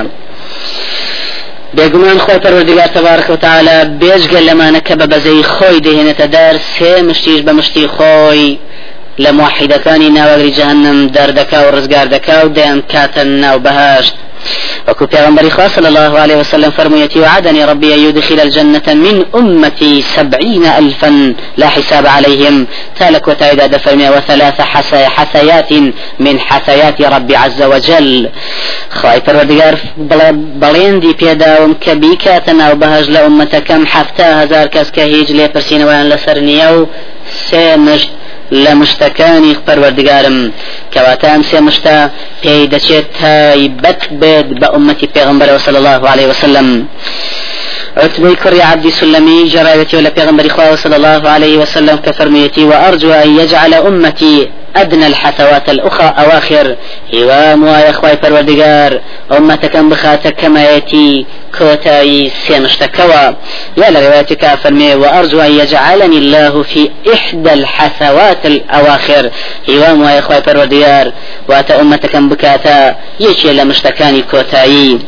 بێگومان 1.76 2.18
خۆی 2.24 2.38
پەروەردگار 2.44 2.88
تبارک 2.96 3.30
و 3.30 3.36
تعالی 3.36 3.76
بێژگە 4.00 4.40
لەمانە 4.48 4.80
کە 4.88 4.94
بە 5.00 5.06
بەزەی 5.12 5.44
خۆی 5.54 5.82
دەهێنێتە 5.86 6.26
دەر 6.36 6.54
سێ 6.74 7.02
مشتیش 7.08 7.40
بە 7.46 7.52
مشتی 7.58 7.86
خۆی. 7.96 8.58
لە 9.22 9.30
موحیدەکانی 9.38 10.10
ناوەگری 10.18 10.56
جهنم 10.58 10.98
دەردەکا 11.16 11.58
و 11.64 11.72
ڕزگار 11.76 12.06
دەکا 12.14 12.36
و 12.44 12.54
دەیان 12.56 12.80
کاتە 12.92 13.22
ناو 13.42 13.58
بەهاشت. 13.66 14.14
وكو 14.88 15.06
پیغمبر 15.06 15.48
خواه 15.48 15.68
صلى 15.68 15.88
الله 15.88 16.18
عليه 16.18 16.36
وسلم 16.36 16.70
فرميتي 16.70 17.20
وعدني 17.20 17.64
ربي 17.64 17.94
أن 17.94 17.98
يدخل 17.98 18.40
الجنة 18.40 18.82
من 18.88 19.24
أمتي 19.34 20.02
سبعين 20.02 20.64
ألفا 20.64 21.34
لا 21.56 21.68
حساب 21.68 22.06
عليهم. 22.06 22.66
تالك 22.98 23.28
وتايدا 23.28 23.66
دفرمي 23.66 24.08
وثلاث 24.08 24.60
حسي 24.60 25.06
حسيات 25.06 25.72
من 26.20 26.40
حسيات 26.40 27.02
ربي 27.02 27.36
عز 27.36 27.62
وجل. 27.62 28.28
خواهي 28.90 29.20
پروردگار 29.20 29.74
بلين 30.62 31.00
دي 31.00 31.12
بیکاتەناو 32.02 32.74
بەهژ 32.82 33.06
لە 33.14 33.20
ئومەتەکەم 33.26 33.82
حفتا 33.92 34.26
هزار 34.42 34.66
کەس 34.74 34.88
کە 34.96 35.04
هیچ 35.14 35.28
لێ 35.30 35.46
پرسیینەوەیان 35.54 36.06
لەسەر 36.12 36.38
نییە 36.48 36.68
و 36.76 36.86
سێ 37.50 37.76
مشت 37.76 38.10
لە 38.52 38.72
مشتەکانی 38.80 39.56
پەروەردگارم. 39.66 40.38
کەواتان 40.94 41.40
سێ 41.50 41.58
مشتە 41.66 41.96
پێی 42.42 42.68
دەچێت 42.72 43.06
تایبەت 43.20 44.00
بێت 44.20 44.48
بە 44.60 44.66
ئومەتی 44.74 45.08
پێغمبەرەوە 45.14 45.60
الله 45.80 46.00
عليه 46.12 46.26
وسلم. 46.32 46.68
عتبي 47.96 48.34
كري 48.34 48.62
عبد 48.62 48.88
سلمي 48.88 49.48
جرايتي 49.48 49.96
ولا 49.96 50.10
بيغمبر 50.10 50.46
صلى 50.76 50.96
الله 50.96 51.30
عليه 51.30 51.58
وسلم 51.58 51.96
كفرميتي 51.96 52.64
وأرجو 52.64 53.10
أن 53.12 53.38
يجعل 53.40 53.74
أمتي 53.74 54.48
أدنى 54.76 55.06
الحثوات 55.06 55.70
الأخرى 55.70 56.14
أواخر. 56.18 56.76
هوام 57.14 57.66
يا 57.66 57.90
إخوي 57.90 58.16
فروردقار 58.16 59.00
أمتك 59.32 59.76
بخاتك 59.76 60.34
كما 60.34 60.74
يتي 60.74 61.26
كوتاي 61.58 62.30
سيمشتكوا 62.46 63.34
يا 63.76 63.90
لروايتك 63.90 64.46
فرمي 64.46 64.94
وأرجو 64.94 65.40
أن 65.40 65.52
يجعلني 65.52 66.18
الله 66.18 66.62
في 66.62 66.90
إحدى 67.14 67.52
الحثوات 67.52 68.46
الأواخر. 68.46 69.30
هوام 69.70 70.02
يا 70.02 70.18
إخوي 70.18 70.42
فروردقار 70.42 71.12
واتا 71.48 71.80
أمتك 71.80 72.16
بكاتا 72.16 72.96
يشي 73.20 73.52
لمشتكاني 73.52 74.22
كوتاي. 74.22 74.98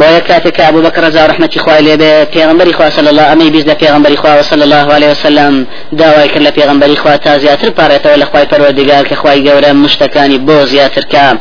بۆیە 0.00 0.20
کاتێک 0.28 0.56
ئەبوو 0.60 0.84
بەکە 0.86 1.00
ڕزا 1.04 1.22
ڕحمەتی 1.30 1.58
خوای 1.64 1.82
لێ 1.86 1.94
بێ 2.02 2.12
پێغمبەری 2.34 2.72
خوا 2.76 2.90
صلی 2.90 3.08
الله 3.08 3.26
ئەمەی 3.30 3.50
بیست 3.54 3.68
لە 3.70 3.74
پێغمبەری 3.82 4.16
خوا 4.16 4.42
صلی 4.42 4.62
الله 4.62 4.86
عليه 4.94 5.10
وسلم. 5.10 5.66
داوای 5.92 6.28
کرد 6.28 6.44
لە 6.46 6.52
پێغمبەری 6.58 6.96
خوا 7.02 7.16
تا 7.16 7.38
زیاتر 7.38 7.70
خوای 8.30 8.46
پەروەردگار 8.54 9.04
کە 9.08 9.14
خوای 9.14 9.44
گەورە 9.46 9.70
مشتەکانی 9.84 10.38
بۆ 10.46 10.64
زیاتر 10.72 11.04
کە 11.12 11.36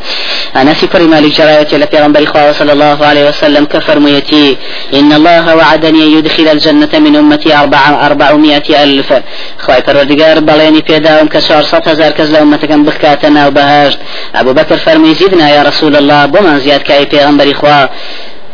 أنس 0.55 0.85
كري 0.85 1.07
مالك 1.07 1.33
جراية 1.33 1.67
لبيغمبر 1.73 2.25
خواه 2.25 2.51
صلى 2.51 2.71
الله 2.71 3.05
عليه 3.05 3.29
وسلم 3.29 3.65
كفرميتي 3.65 4.57
إن 4.93 5.13
الله 5.13 5.55
وعدني 5.55 6.13
يدخل 6.13 6.47
الجنة 6.47 6.93
من 6.93 7.15
أمتي 7.15 7.55
أربع 7.55 8.05
أربعمائة 8.05 8.83
ألف. 8.83 9.13
خواهي 9.59 9.81
پروردگار 9.81 10.39
بليني 10.39 10.81
پیداوم 10.81 11.27
كشار 11.27 11.63
صد 11.63 11.87
هزار 11.89 12.11
كز 12.11 12.31
لأمتكم 12.31 12.83
بخكاتنا 12.83 13.47
وبهاشت 13.47 13.99
أبو 14.35 14.53
بكر 14.53 14.77
فرمي 14.77 15.13
زدنا 15.13 15.49
يا 15.49 15.63
رسول 15.63 15.95
الله 15.95 16.25
بمن 16.25 16.59
زياد 16.59 16.81
كاي 16.81 17.05
پیغمبر 17.05 17.53
خواه 17.53 17.89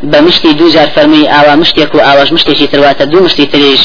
بە 0.03 0.21
مشتی 0.21 0.53
دوجار 0.53 0.87
فەرمووی 0.95 1.27
ئاوا 1.27 1.55
مشتێک 1.55 1.95
و 1.95 1.99
ئاواش 2.07 2.29
مشتێکی 2.31 2.67
ترواتە 2.73 3.03
دوو 3.11 3.23
مشتی 3.23 3.45
تریش. 3.45 3.81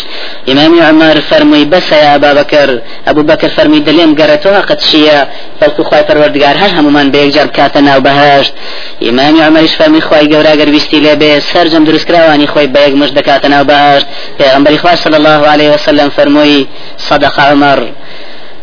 ئیمامی 0.48 0.80
عمر 0.80 1.16
فەرمووی 1.30 1.66
بەسەیە 1.72 2.08
ئەبا 2.12 2.30
بەکر 2.38 2.70
ئەبوو 3.06 3.22
بەکر 3.30 3.50
فەرمی 3.56 3.80
دلێم 3.88 4.12
گەڕێتەوە 4.18 4.60
قەت 4.68 4.80
چییە؟ 4.88 5.20
فەڵکو 5.60 5.82
خی 5.88 6.02
پەروەردگار 6.08 6.56
هەر 6.62 6.70
هەمومان 6.78 7.06
بە 7.12 7.16
یەکجار 7.24 7.46
بکاتە 7.50 7.80
ناو 7.88 8.00
بەهشت 8.06 8.52
ئیمامی 9.00 9.40
عمریش 9.48 9.74
فەرمی 9.78 10.02
خی 10.08 10.26
گەورە 10.32 10.52
گەرویستی 10.60 10.98
لێ 11.04 11.14
بێ 11.20 11.32
سەرجەم 11.50 11.84
دروستکراوانی 11.88 12.46
خۆی 12.52 12.68
بە 12.74 12.80
یەک 12.86 12.94
مش 13.00 13.10
دەکاتە 13.18 13.48
ناو 13.54 13.64
بەهشت 13.70 14.06
پێغمبەری 14.38 14.78
خوا 14.82 14.94
صلی 15.04 15.16
الله 15.20 15.40
عليه 15.52 15.70
وسلم 15.74 16.08
فەرمووی 16.16 16.66
صدق 17.08 17.40
عمر 17.40 17.80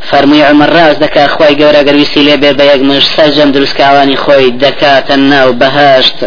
فەرمووی 0.10 0.42
عمر 0.50 0.70
ڕاز 0.78 0.96
دەکات 1.06 1.30
خی 1.36 1.54
گەورە 1.60 1.82
گەرویستی 1.88 2.22
لێ 2.28 2.36
بێ 2.42 2.52
بە 2.60 2.64
یەک 2.72 2.82
مش 2.90 3.06
سەرجەم 3.16 3.50
دروستکاوانی 3.56 4.18
خۆی 4.24 4.48
دەکاتە 4.64 5.16
ناو 5.32 5.50
بەهشت 5.62 6.18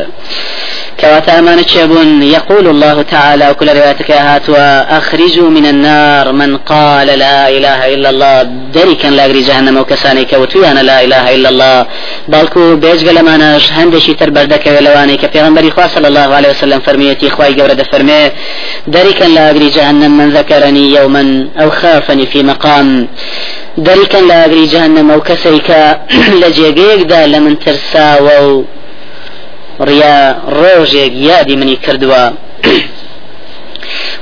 كواتا 1.04 1.38
أمان 1.38 1.66
تشابون 1.66 2.22
يقول 2.22 2.66
الله 2.68 3.02
تعالى 3.02 3.50
وكل 3.50 3.68
روايتك 3.68 4.10
هاتوا 4.10 4.98
أخرجوا 4.98 5.50
من 5.50 5.66
النار 5.66 6.32
من 6.32 6.56
قال 6.56 7.06
لا 7.06 7.48
إله 7.48 7.94
إلا 7.94 8.08
الله 8.10 8.42
دريكا 8.76 9.08
لا 9.08 9.24
أجري 9.24 9.40
جهنم 9.48 9.76
وكساني 9.76 10.24
كوتويانا 10.24 10.82
لا 10.90 11.04
إله 11.04 11.24
إلا 11.34 11.48
الله 11.48 11.86
بالكو 12.28 12.76
بيج 12.76 13.00
قال 13.06 13.18
ما 13.28 13.36
ناش 13.36 13.72
هندشي 13.72 14.14
تربردك 14.14 14.66
ولواني 14.66 15.16
كبيغمبري 15.16 15.70
خواه 15.70 15.88
صلى 15.94 16.08
الله 16.08 16.28
عليه 16.36 16.50
وسلم 16.54 16.80
فرميتي 16.86 17.30
خواي 17.30 17.52
قورد 17.60 17.82
فرمي 17.92 18.30
دريكا 18.86 19.24
لا 19.24 19.50
أجري 19.50 19.68
جهنم 19.76 20.12
من 20.18 20.28
ذكرني 20.38 20.84
يوما 20.96 21.48
أو 21.62 21.70
خافني 21.70 22.26
في 22.26 22.42
مقام 22.42 23.08
دريكا 23.78 24.18
لا 24.28 24.44
أجري 24.44 24.64
جهنم 24.66 25.10
أو 25.10 25.20
كسيكا 25.20 25.80
لجيقيق 26.40 27.02
دا 27.02 27.26
لمن 27.26 27.58
ترساوو 27.58 28.64
ڕیا 29.80 30.16
ڕۆژێک 30.58 31.12
یادی 31.28 31.56
منی 31.56 31.76
کردووە 31.76 32.22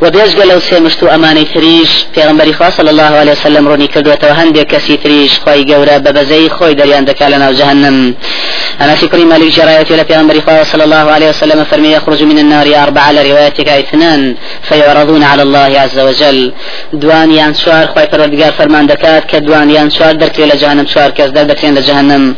و 0.03 0.11
بێژگە 0.11 0.45
لەو 0.51 0.61
سێ 0.69 0.79
مشت 0.85 1.03
و 1.03 1.07
ئەمانەی 1.13 1.47
تریش. 1.55 1.91
پێغمبەری 2.17 2.53
خوا 2.59 2.71
صلی 2.71 2.89
الله 2.89 3.13
عليه 3.21 3.33
وسلم 3.33 3.65
ڕوونی 3.69 3.89
کردوێتەوە 3.95 4.35
هەندێک 4.41 4.67
کەسی 4.73 4.97
تریش. 5.03 5.33
خۆی 5.45 5.67
گەورە 5.71 5.97
بە 6.05 6.11
بەزەی 6.17 6.51
خۆی 6.57 6.75
دەریان 6.81 7.05
دەکا 7.11 7.27
لە 7.33 7.39
ناو 7.43 7.53
جهنم. 7.53 8.15
أنا 8.81 8.95
في 8.95 9.07
كل 9.09 9.27
مالك 9.27 9.59
إلى 9.91 10.05
پیغمبر 10.05 10.41
خواه 10.41 10.65
صلى 10.65 10.85
الله 10.85 11.11
عليه 11.11 11.29
وسلم 11.29 11.65
فرمي 11.65 11.89
يخرج 11.93 12.23
من 12.23 12.39
النار 12.39 12.67
أربعة 12.83 13.03
على 13.03 13.31
روايتك 13.31 13.69
اثنان 13.69 14.35
فيعرضون 14.63 15.23
على 15.23 15.43
الله 15.43 15.81
عز 15.81 15.99
وجل 15.99 16.53
دوان 16.93 17.31
يان 17.31 17.55
شوار 17.55 17.87
خواه 17.87 18.05
پروردگار 18.05 18.53
فرمان 18.53 18.87
دكات 18.87 19.25
كدوان 19.25 19.71
يان 19.71 19.91
شوار 19.91 20.13
دركي 20.13 20.47
لجهنم 20.47 20.87
شوار 20.87 21.11
كز 21.11 21.31
در 21.31 21.43
دكرين 21.43 21.75
لجهنم. 21.75 22.35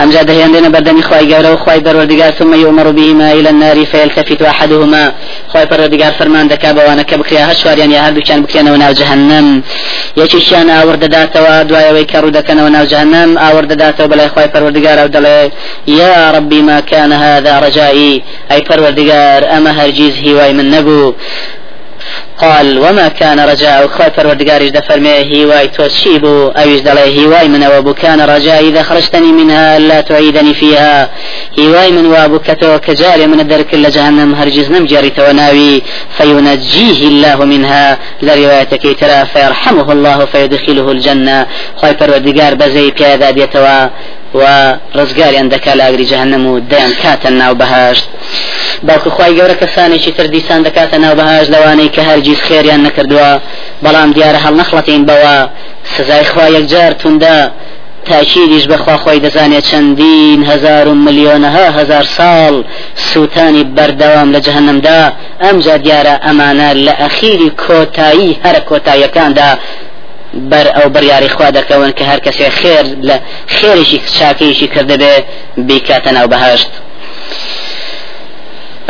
أم 0.00 0.10
جاد 0.10 0.30
هيان 0.30 0.52
دين 0.52 0.72
بردمي 0.72 1.02
خواه 1.02 1.20
قوله 1.20 1.56
خواه 1.56 1.78
پروردگار 1.78 2.30
ثم 2.30 2.54
يؤمر 2.54 2.90
بهما 2.90 3.32
إلى 3.32 3.48
النار 3.48 3.84
فيلتفت 3.84 4.42
أحدهما. 4.42 5.12
خواه 5.48 5.64
پروردگار 5.64 6.12
فرمان 6.12 6.48
دكا 6.48 6.72
بوانا 6.92 7.02
كبكريا 7.02 7.52
هشوار 7.52 7.78
يعني 7.78 7.96
هردو 7.98 8.20
كان 8.20 8.42
بكينا 8.42 8.72
وناو 8.72 8.92
جهنم 8.92 9.62
یەکیشیان 10.20 10.68
ئاوردەداتەوە 10.74 11.54
دوایەوەی 11.68 12.06
کە 12.10 12.18
ڕوو 12.22 12.34
دەکەنەوە 12.38 12.70
ناو 12.76 12.84
جهنم 12.92 13.30
ئاوردەداتەوە 13.42 14.08
بەلای 14.12 14.28
خی 14.34 14.48
پەروەردگار 14.54 14.98
و 15.04 15.12
دەڵێ 15.16 15.40
یا 15.86 16.30
ربی 16.36 16.62
ما 16.62 16.80
كان 16.80 17.12
هذا 17.12 17.58
رجائي 17.58 18.22
أي 18.52 18.60
پەروەردگار 18.68 19.40
ئەمە 19.52 19.72
هەرگیز 19.78 20.14
هیوای 20.24 20.52
من 20.52 20.70
نەبوو. 20.74 21.14
قال 22.42 22.78
وما 22.78 23.08
كان 23.08 23.40
رجاء 23.40 23.86
خوي 23.86 24.10
پروردگارش 24.10 24.70
ده 24.70 24.80
فرمي 24.80 25.08
هيواي 25.08 25.68
تو 25.68 25.88
شيبو 25.88 26.46
اويش 26.46 26.80
دلي 26.80 27.00
هيواي 27.00 27.48
من 27.48 27.62
وابو 27.62 27.94
كان 27.94 28.20
رجاء 28.20 28.68
إذا 28.68 28.82
خرجتني 28.82 29.32
منها 29.32 29.78
لا 29.78 30.00
تعيدني 30.00 30.54
فيها. 30.54 31.10
هيواي 31.58 31.90
من 31.90 32.06
وابو 32.06 32.38
كتو 32.38 32.78
كجاري 32.78 33.26
من 33.26 33.40
الدرك 33.40 33.74
لجهنم 33.74 34.34
هرجز 34.34 34.70
نمجري 34.70 35.10
توناوي 35.10 35.82
فينجيه 36.18 37.08
الله 37.08 37.44
منها. 37.44 37.98
لروايتك 38.22 39.00
ترى 39.00 39.26
فيرحمه 39.32 39.92
الله 39.92 40.24
فيدخله 40.24 40.90
الجنة. 40.90 41.46
خوي 41.76 41.94
پروردگار 41.94 42.54
بزي 42.54 42.90
بيادا 42.90 43.30
ديتوا 43.30 43.90
و 44.34 44.44
ڕزگاریان 44.98 45.48
دەکا 45.54 45.72
لە 45.78 45.82
ئاگری 45.84 46.06
جەهنم 46.12 46.44
و 46.46 46.60
دەیان 46.70 46.92
کاتە 47.02 47.30
ناو 47.40 47.54
بەهاشت 47.60 48.06
باوکو 48.86 49.10
خی 49.16 49.32
گەورە 49.38 49.56
کەسانێکی 49.62 50.12
تر 50.16 50.26
دیسان 50.34 50.60
دەکاتە 50.66 50.96
ناو 51.04 51.14
بەهاش 51.20 51.46
لەوانەی 51.54 51.90
کە 51.94 52.02
هەرگیز 52.08 52.40
خێریان 52.48 52.80
نەکردووە. 52.86 53.30
بەڵام 53.84 54.10
دیارە 54.16 54.40
هەڵ 54.44 54.54
نەخڵەتین 54.60 55.02
بەوە. 55.08 55.36
سزای 55.94 56.24
خوا 56.30 56.46
یەکجار 56.56 56.92
توندا. 57.00 57.38
تاکیدیش 58.10 58.64
بەخوا 58.72 58.96
خۆی 59.02 59.20
دەزانێت 59.26 59.64
چەندین 59.70 60.40
هزار 60.50 60.88
و 60.88 60.94
ملیۆنەها 61.04 61.66
هزار 61.78 62.04
ساڵ 62.18 62.54
سووتانی 63.10 63.64
بەردەوام 63.76 64.28
لە 64.34 64.40
جەهنمدا 64.46 65.02
ئەمجا 65.42 65.76
دیارە 65.84 66.14
ئەمانە 66.26 66.70
لە 66.86 66.92
ئەخیری 67.02 67.50
کۆتایی 67.64 68.38
هەرە 68.44 68.60
کۆتاییەکاندا 68.70 69.50
بەر 70.34 70.66
ئەو 70.76 70.88
بڕیاری 70.94 71.30
خوا 71.34 71.50
دەکەون 71.50 71.92
کە 71.98 72.02
هەر 72.10 72.20
کەسێ 72.26 72.48
خێر 72.58 72.86
لە 73.08 73.16
خێرێکی 73.56 73.98
چاکەیشی 74.18 74.68
کردبێ 74.74 75.14
بیکاتە 75.68 76.10
ناو 76.16 76.26
بەهشت. 76.32 76.72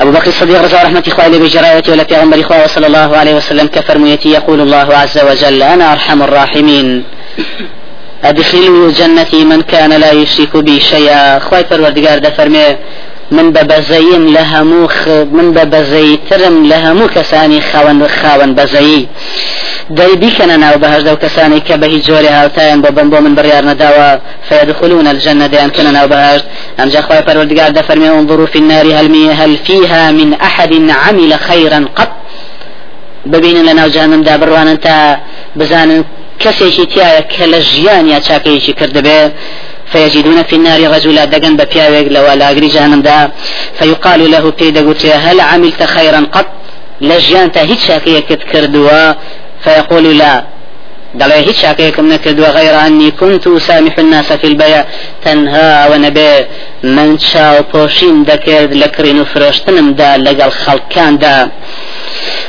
أبو 0.01 0.11
بكر 0.13 0.27
الصديق 0.27 0.63
رضي 0.63 0.77
رحمة 0.77 1.05
إخواني 1.09 1.39
بجرايته 1.39 1.93
ولا 1.93 2.05
في 2.05 2.41
إخوة 2.41 2.67
صلى 2.67 2.87
الله 2.87 3.17
عليه 3.17 3.35
وسلم 3.35 3.67
كفرميتي 3.67 4.29
يقول 4.29 4.61
الله 4.61 4.89
عز 4.95 5.19
وجل 5.29 5.63
أنا 5.63 5.93
أرحم 5.93 6.23
الراحمين. 6.23 7.05
أدخلوا 8.25 8.93
جنتي 8.93 9.45
من 9.45 9.63
كان 9.63 9.93
لا 9.93 10.13
يشرك 10.13 10.57
بي 10.57 10.81
شيئا. 10.81 11.39
خواي 11.39 11.65
پروردگار 11.65 12.19
ده 12.19 12.31
فرمي 12.31 12.77
من 13.31 13.53
ببزين 13.53 14.27
لهموخ 14.35 15.09
من 15.09 15.53
ببزيترم 15.53 16.67
لهمو 16.67 17.07
كساني 17.09 17.61
خاون 17.61 18.09
خاون 18.09 18.55
بزيي 18.55 19.09
دەی 19.91 20.15
بیکەنە 20.23 20.57
ناو 20.65 20.77
بەهشدا 20.83 21.13
و 21.13 21.17
کەسانی 21.25 21.61
کە 21.67 21.75
بە 21.81 21.87
هیچ 21.93 22.03
جۆری 22.07 22.31
هاوتایان 22.39 22.83
بۆ 22.83 22.91
بم 22.97 23.11
بۆ 23.11 23.19
من 23.21 23.35
بڕیار 23.37 23.65
نەداوە 23.71 24.09
فيدخلون 24.49 25.07
الجنة 25.07 25.47
ديان 25.47 25.71
كنا 25.71 25.91
ناو 25.91 26.09
بهشت 26.09 26.45
أم 26.81 26.89
جا 26.89 27.01
خواهي 27.01 27.23
پروردگار 27.23 27.71
دفرمي 27.71 28.09
انظروا 28.09 28.47
في 28.47 28.59
النار 28.59 28.87
هل, 28.87 29.31
هل 29.31 29.57
فيها 29.57 30.11
من 30.11 30.35
أحد 30.35 30.73
عمل 30.91 31.33
خيرا 31.35 31.89
قط؟ 31.97 32.09
ببين 33.27 33.67
لنا 33.67 33.89
جهنم 33.89 34.23
دا 34.23 34.37
بروان 34.37 34.81
تا 34.81 35.21
بزان 35.57 36.05
كسيشي 36.41 36.87
تيايا 36.87 37.21
كلا 37.21 37.59
جيان 37.59 38.09
يا 38.09 38.19
چاكيشي 38.19 38.73
كردبه 38.73 39.33
فيجدون 39.93 40.43
في 40.43 40.57
النار 40.57 40.81
رجلا 40.95 41.25
دقن 41.25 41.57
ببياويق 41.57 42.09
لو 42.13 42.33
لا 42.33 42.53
جهنم 42.53 43.03
دا 43.03 43.31
فيقال 43.79 44.31
له 44.31 44.45
بيدا 44.59 44.83
هل 45.27 45.41
عملت 45.41 45.83
خيرا 45.83 46.21
قط؟ 46.33 46.47
لجيان 47.03 47.53
تا 47.53 47.63
هيت 47.63 47.79
شاكية 47.79 48.21
كردوا 48.53 49.15
فيقول 49.65 50.19
لا. 50.19 50.45
دڵێ 51.21 51.39
هیچ 51.49 51.57
شاکەیەکم 51.65 52.07
نەکردووە 52.13 52.51
غير 52.59 52.75
أني 52.87 53.11
كنت 53.11 53.45
سامح 53.59 53.95
الناس 53.99 54.33
في 54.33 54.47
البيع 54.47 54.85
تنها 55.25 55.89
ونبي 55.91 56.33
من 56.85 57.17
چاو 57.17 57.57
پۆشیم 57.73 58.17
دەکرد 58.31 58.71
لە 58.83 58.89
کڕین 58.97 59.19
و 59.21 59.25
فرۆشتنمدا 59.33 60.11
لەگەڵ 60.27 60.51
خەڵکاندا 60.63 61.37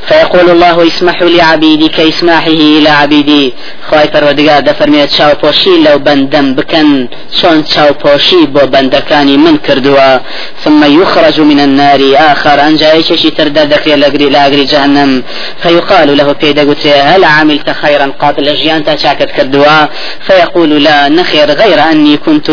فيقول 0.07 0.49
الله 0.49 0.87
اسمحوا 0.87 1.29
لعبيدي 1.29 1.87
كإسماحه 1.87 2.47
إلى 2.47 2.89
عبيدي. 2.89 3.53
خواهي 3.89 4.07
فرودگار 4.13 4.59
دفرميت 4.59 5.09
چاو 5.09 5.35
پوشي 5.43 5.69
لو 5.85 5.97
بندم 5.99 6.55
بكن 6.55 7.07
شون 7.41 7.63
چاو 7.63 7.93
پوشي 8.03 8.45
بو 8.45 8.65
بندكاني 8.65 9.37
من 9.37 9.57
كردوا 9.57 10.19
ثم 10.63 11.01
يخرج 11.01 11.41
من 11.41 11.59
النار 11.59 12.01
آخر 12.15 12.67
أنجا 12.67 12.93
يشي 12.93 13.29
تردد 13.29 13.69
دكري 13.69 13.95
لأجري 14.29 14.63
جهنم 14.63 15.23
فيقال 15.63 16.17
له 16.17 16.31
بيدا 16.41 16.63
هل 17.03 17.23
عملت 17.23 17.69
خيرا 17.69 18.13
قاد 18.19 18.39
لجيان 18.39 18.85
تشاكت 18.85 19.31
كردوا 19.31 19.85
فيقول 20.27 20.83
لا 20.83 21.09
نخير 21.09 21.51
غير 21.51 21.79
أني 21.91 22.17
كنت 22.17 22.49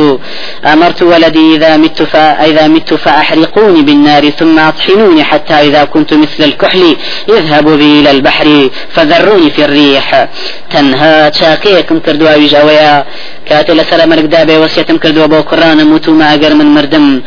أمرت 0.73 1.03
ولدي 1.03 1.57
إذا 1.57 1.77
مت 1.77 2.03
فإذا 2.03 2.69
مت 2.69 2.95
فأحرقوني 2.95 3.83
بالنار 3.83 4.31
ثم 4.31 4.59
أطحنوني 4.59 5.25
حتى 5.25 5.55
إذا 5.55 5.85
كنت 5.85 6.15
مثل 6.15 6.45
الكحل 6.45 6.97
اذهبوا 7.29 7.77
بي 7.77 8.01
إلى 8.01 8.11
البحر 8.11 8.71
فذروني 8.95 9.51
في 9.51 9.65
الريح. 9.65 10.29
تنها 10.71 11.31
شاكيكم 11.31 11.99
كردوا 11.99 12.35
ويجاويا 12.35 13.05
كاتل 13.49 13.77
لسر 13.77 14.07
مرق 14.07 14.27
دابي 14.35 14.57
وسيتم 14.59 14.97
كردوا 15.03 15.27
بو 15.27 15.41
قرآن 15.41 15.87
موتو 15.87 16.13
ما 16.13 16.35
أقر 16.35 16.55
من 16.55 16.69
مردم. 16.75 17.23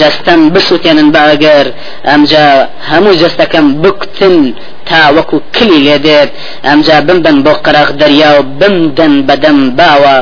جستم 0.00 0.50
بسوتين 0.50 1.12
باقر 1.12 1.66
أمجا 2.14 2.68
همو 2.90 3.12
جستكم 3.12 3.64
بكتن 3.82 4.54
تا 4.86 5.00
وەکو 5.16 5.36
کلی 5.56 5.78
لێ 5.86 5.96
دێت 6.06 6.30
ئەمجا 6.66 6.96
بمبن 7.08 7.36
بۆ 7.44 7.52
قەرەق 7.64 7.90
دەریا 8.00 8.30
و 8.38 8.42
بمدەن 8.60 9.14
بەدەم 9.28 9.58
باوە 9.78 10.16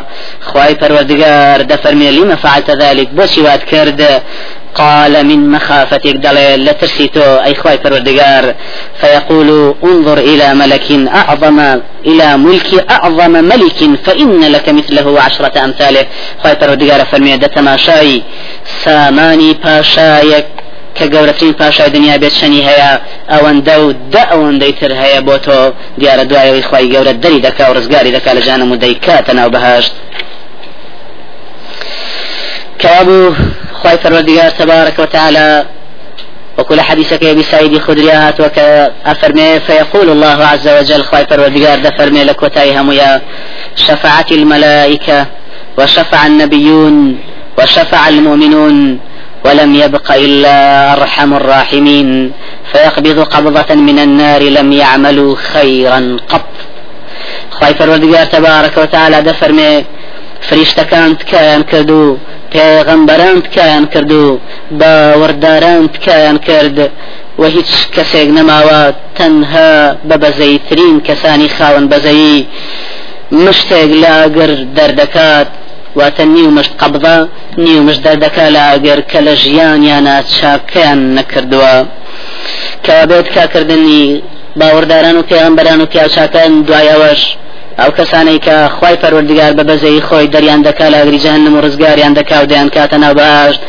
خی 0.48 0.72
پەروەردگار 0.80 1.58
دەفەرمێ 1.70 2.10
لیمە 2.16 2.36
فعلت 2.44 2.68
ذلك. 2.82 3.08
بۆچی 3.18 3.40
وات 3.46 3.62
کرد. 3.70 4.00
قال 4.74 5.26
من 5.26 5.50
مخافتك 5.50 6.16
دليل 6.16 6.64
لترسيتو 6.64 7.20
أي 7.20 7.54
خواي 7.54 7.78
پروردگار. 7.78 8.54
فيقول 9.00 9.74
انظر 9.84 10.18
إلى 10.18 10.54
ملك 10.54 11.08
أعظم 11.08 11.80
إلى 12.06 12.36
ملك 12.36 12.90
أعظم 12.90 13.30
ملك 13.30 13.98
فإن 14.04 14.40
لك 14.40 14.68
مثله 14.68 15.20
عشرة 15.20 15.64
أمثاله 15.64 16.06
خواي 16.42 16.54
پروردگار 16.54 17.04
فرمي 17.12 17.36
دتماشاي 17.36 18.22
ساماني 18.84 19.54
پاشايك 19.54 20.46
کە 20.98 21.06
گەورەترین 21.14 21.52
پاشای 21.60 21.90
دنیا 21.90 22.16
بێت 22.22 22.34
شەنی 22.40 22.62
هەیە 22.68 22.90
ئەوەندە 23.32 23.76
و 23.84 23.92
دە 24.12 24.22
ئەوەندەی 24.30 24.72
تر 24.80 24.92
هەیە 25.02 25.20
بۆ 25.26 25.36
تۆ. 25.46 25.60
دیارە 26.00 26.24
دوایەوەی 26.30 26.62
خی 26.68 26.86
گەورە 26.92 27.12
دەری 27.22 27.40
دەکا 27.46 27.64
و 27.70 27.74
ڕزگاری 27.76 28.12
دەکا 28.16 28.32
لە 28.36 28.42
كابو 32.82 33.34
خواي 33.82 33.98
فرودگار 33.98 34.50
تبارك 34.50 34.98
وتعالى. 34.98 35.66
وكل 36.58 36.80
حديثك 36.80 37.22
يا 37.22 37.32
بسعيد 37.32 37.78
خدريات 37.78 38.40
وكأفرمي 38.40 39.60
فيقول 39.60 40.10
الله 40.10 40.44
عز 40.44 40.68
وجل 40.68 41.02
خواي 41.04 41.26
فرودگار 41.26 41.78
دفرمي 41.78 42.24
لك 42.24 42.42
وتايهم 42.42 42.92
يا 42.92 43.20
شفعت 43.76 44.32
الملائكة 44.32 45.26
وشفع 45.78 46.26
النبيون 46.26 47.18
وشفع 47.58 48.08
المؤمنون 48.08 48.98
ولم 49.44 49.74
يبق 49.74 50.12
إلا 50.12 50.56
أرحم 50.92 51.34
الراحمين. 51.34 52.32
فيقبض 52.72 53.18
قبضة 53.20 53.74
من 53.74 53.98
النار 53.98 54.42
لم 54.42 54.72
يعملوا 54.72 55.36
خيرا 55.36 56.16
قط. 56.28 56.52
خواي 57.50 57.74
فرودگار 57.74 58.26
تبارك 58.26 58.78
وتعالى 58.78 59.22
دفرمي 59.22 59.84
فريشتكان 60.48 61.14
كان 61.14 61.62
كدو 61.62 62.18
پێغەمبەران 62.52 63.36
تکایان 63.46 63.84
کرد 63.92 64.12
و 64.12 64.40
باوەڕداران 64.80 65.82
تکایان 65.94 66.38
کرد 66.48 66.78
و 67.38 67.44
هیچ 67.44 67.70
کەسێک 67.94 68.28
نەماوە 68.38 68.80
تەنها 69.18 69.72
بە 70.08 70.16
بەزەیترین 70.22 70.96
کەسانی 71.06 71.48
خاون 71.56 71.84
بەزەیی. 71.92 72.46
مشتێک 73.44 73.90
لاگر 74.02 74.50
دەردەکات 74.76 75.48
واتە 75.98 76.24
نیو 76.34 76.50
مشت 76.56 76.72
قبضە 76.80 77.16
نیو 77.64 77.82
مشت 77.86 78.00
دەردەکە 78.06 78.44
لاگەر 78.56 79.00
کە 79.10 79.18
لە 79.26 79.34
ژیانیانە 79.42 80.16
چاکیان 80.36 81.00
نەکردووە. 81.16 81.76
کە 82.84 82.96
بێت 83.08 83.28
کاکردنی 83.34 84.22
باوەڕداران 84.58 85.16
و 85.18 85.26
پێغەمبەران 85.30 85.80
و 85.80 85.86
پیاچاکان 85.92 86.52
دوایەوەش 86.66 87.22
ئەو 87.80 87.90
کەسانەی 87.98 88.38
کە 88.46 88.56
خی 88.76 88.96
پەروەردگار 89.02 89.52
بە 89.58 89.64
بەزەی 89.70 90.00
خۆی 90.08 90.30
دەریان 90.34 90.60
دەکا 90.68 90.86
لە 90.92 90.96
ئەگری 91.00 91.20
جەهنم 91.24 91.54
و 91.54 91.62
ڕزگاریان 91.64 92.12
دەکا 92.18 92.36
و 92.42 92.46
دەیان 92.50 92.68
کاتە 92.74 92.96
ناو 93.04 93.14
باشت 93.14 93.60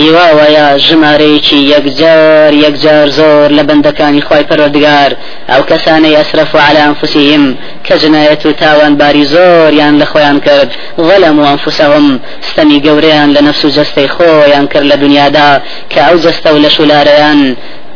هیواوەیە 0.00 0.66
ژمارەیەکی 0.86 1.60
یەکجار 1.74 2.50
یەکجار 2.64 3.06
زۆر 3.18 3.48
لە 3.58 3.62
بەندەکانی 3.68 4.22
خی 4.26 4.44
پەروەردگار. 4.48 5.10
ئەو 5.50 5.62
کەسانەی 5.70 6.16
ئەسرف 6.18 6.50
و 6.54 6.58
على 6.68 6.80
أنفسهم 6.90 7.44
کە 7.86 7.94
جنایەت 8.02 8.42
و 8.46 8.52
تاوانباری 8.52 9.24
زۆریان 9.34 9.94
لە 10.00 10.06
خۆیان 10.12 10.38
کرد. 10.46 10.70
ظلم 11.08 11.38
و 11.38 11.44
أنفسهم 11.54 12.20
ستەمی 12.48 12.82
گەورەیان 12.86 13.28
لە 13.36 13.40
نەفس 13.46 13.64
و 13.64 13.70
جەستەی 13.76 14.08
خۆیان 14.16 14.66
کرد 14.72 14.86
لە 14.92 14.96
دنیادا 15.02 15.50
کە 15.92 16.00
ئەو 16.06 16.16
جەستە 16.24 16.48
و 16.52 16.62
لە 16.64 16.70
شولارەیان 16.76 17.40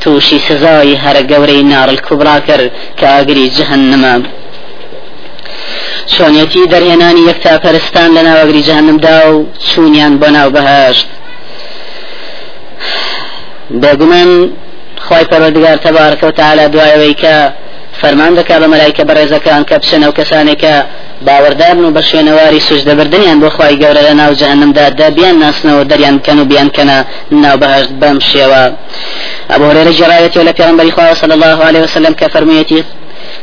تووشی 0.00 0.38
سزای 0.48 0.96
هەرە 1.04 1.22
گەورەی 1.30 1.62
ناڕل 1.72 1.98
کوبرا 2.06 2.38
کرد 2.48 2.70
کە 2.98 3.04
ئاگری 3.12 3.50
جهنمە 3.56 4.14
چۆنیەتی 6.14 6.62
دەرهێنانی 6.72 7.26
یەکتا 7.30 7.52
پەرستان 7.64 8.08
لە 8.16 8.22
ناوەگری 8.26 8.62
جەهنمدا 8.68 9.18
و 9.30 9.46
چوونیان 9.68 10.14
بۆ 10.20 10.28
ناو 10.36 10.48
بەهشت. 10.56 11.06
بێگومان 13.82 14.30
خی 15.06 15.24
پەرۆدگار 15.30 15.76
تەبارکە 15.84 16.24
و 16.24 16.36
تعالا 16.38 16.66
دوایەوەی 16.74 17.14
کە 17.22 17.34
فەرمان 18.00 18.32
دەکا 18.38 18.56
بە 18.62 18.66
مەلایکە 18.72 19.02
بەڕێزەکان 19.08 19.62
کە 19.68 19.76
بچنە 19.80 20.06
و 20.08 20.16
کەسانێکە 20.18 20.74
باوەڕدارن 21.26 21.84
و 21.86 21.94
بە 21.96 22.02
شوێنەواری 22.08 22.60
سوشدەبردنیان 22.68 23.38
بۆ 23.42 23.48
خی 23.56 23.74
گەورە 23.82 24.02
لە 24.08 24.12
ناو 24.20 24.32
جەهنمدا 24.40 24.86
دەبیان 25.00 25.36
ناسنەوە 25.44 25.82
دەریان 25.90 26.16
کەن 26.24 26.38
و 26.38 26.44
بیان 26.50 26.68
کەنە 26.76 26.98
ناو 27.44 27.56
بەهشت 27.62 27.92
بەم 28.00 28.18
شێوە. 28.30 28.62
ئەبو 29.50 29.64
هريرة 29.70 29.92
جرايتي 30.00 30.38
ولا 30.40 30.52
پیغمبر 30.52 30.84
صلى 31.22 31.34
الله 31.38 31.58
عليه 31.68 31.82
وسلم 31.86 32.12
كفرميتي 32.20 32.84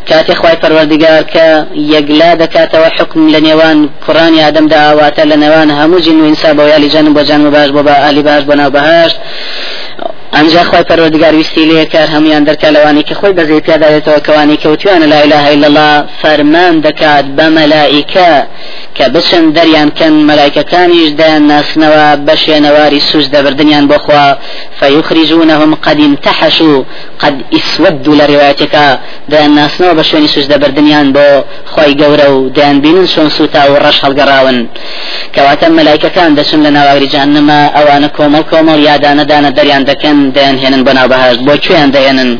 کاتی 0.10 0.36
خوای 0.36 0.56
پەروەردگار 0.64 1.24
کە 1.34 1.48
یەکلا 1.94 2.32
دەکاتەوە 2.42 2.90
حکم 2.98 3.22
لە 3.34 3.40
نێوان 3.48 3.78
کوڕانی 4.06 4.40
ئادەم 4.46 4.68
داواتە 4.74 5.24
لە 5.32 5.38
نێوان 5.44 5.70
هەموو 5.80 6.00
جن 6.06 6.18
و 6.20 6.26
ئینسا 6.26 6.54
بۆ 6.58 6.64
یالی 6.72 6.90
جەن 6.94 7.08
بۆ 7.16 7.24
جان 7.30 7.50
باش 7.56 7.70
بۆ 7.76 7.82
بە 7.88 7.94
ئالی 8.04 8.24
باش 8.28 8.44
بۆ 8.50 8.54
ناو 8.60 8.72
بەهشت 8.76 9.18
ئەنجا 10.36 10.64
خۆی 10.70 10.86
پەرۆدگار 10.90 11.34
ویستی 11.40 11.66
لێ 11.70 11.86
کار 11.94 12.08
هەمویان 12.16 12.44
دەرکە 12.48 12.68
لەوانی 12.76 13.04
کە 13.08 13.14
خۆی 13.20 13.34
بەزەی 13.38 13.62
پیاداێتەوە 13.66 14.20
کەوانی 14.28 14.58
کەوتویانە 14.64 15.08
لا 15.14 15.20
إله 15.26 15.44
إلا 15.54 15.68
الله 15.72 15.94
فەرمان 16.22 16.74
دەکات 16.86 17.26
بە 17.38 17.46
مەلائیکە 17.58 18.32
کە 18.98 19.06
بچن 19.16 19.46
دەریان 19.58 19.90
کەن 20.00 20.14
مەلایکەکانیش 20.30 21.10
دایان 21.20 21.44
ناسنەوە 21.52 22.06
بەشێنەواری 22.28 23.02
سوش 23.10 23.26
دەبردنیان 23.34 23.86
بۆخوا 23.92 24.26
فيخرجونهم 24.80 25.72
قد 25.86 25.98
امتحشوا 26.08 26.80
قد 27.22 27.36
اسودوا 27.58 28.16
لروايتك 28.20 28.76
دایان 29.32 29.54
ناسنەوە 29.60 29.94
بە 30.00 30.04
شوێنی 30.10 30.30
سوش 30.36 30.46
دەبردنیان 30.54 31.08
بۆ 31.16 31.28
خۆی 31.74 31.94
گەورە 32.02 32.28
و 32.36 32.50
دایان 32.56 32.78
بینن 32.84 33.08
چۆن 33.14 33.30
سوتا 33.38 33.62
و 33.72 33.76
ڕەش 33.84 33.98
هەڵگەڕاون. 34.06 34.58
کەواتە 35.36 35.68
مەلایکەکان 35.78 36.32
دەچن 36.38 36.60
لە 36.66 36.72
ناواگری 36.78 37.08
جاننەما 37.14 37.60
ئەوانە 37.76 38.10
کۆمەڵ 38.18 38.44
کۆمەڵ 38.52 38.80
یادانەدانە 38.90 39.50
دەریان 39.58 39.84
دەکەن 39.90 40.18
دەیان 40.36 40.58
هێنن 40.64 40.82
بە 40.88 40.94
ناو 40.98 41.08
بەهشت 41.12 41.42
بۆ 41.48 41.54
کوێیان 41.64 41.90
دەهێنن. 41.96 42.32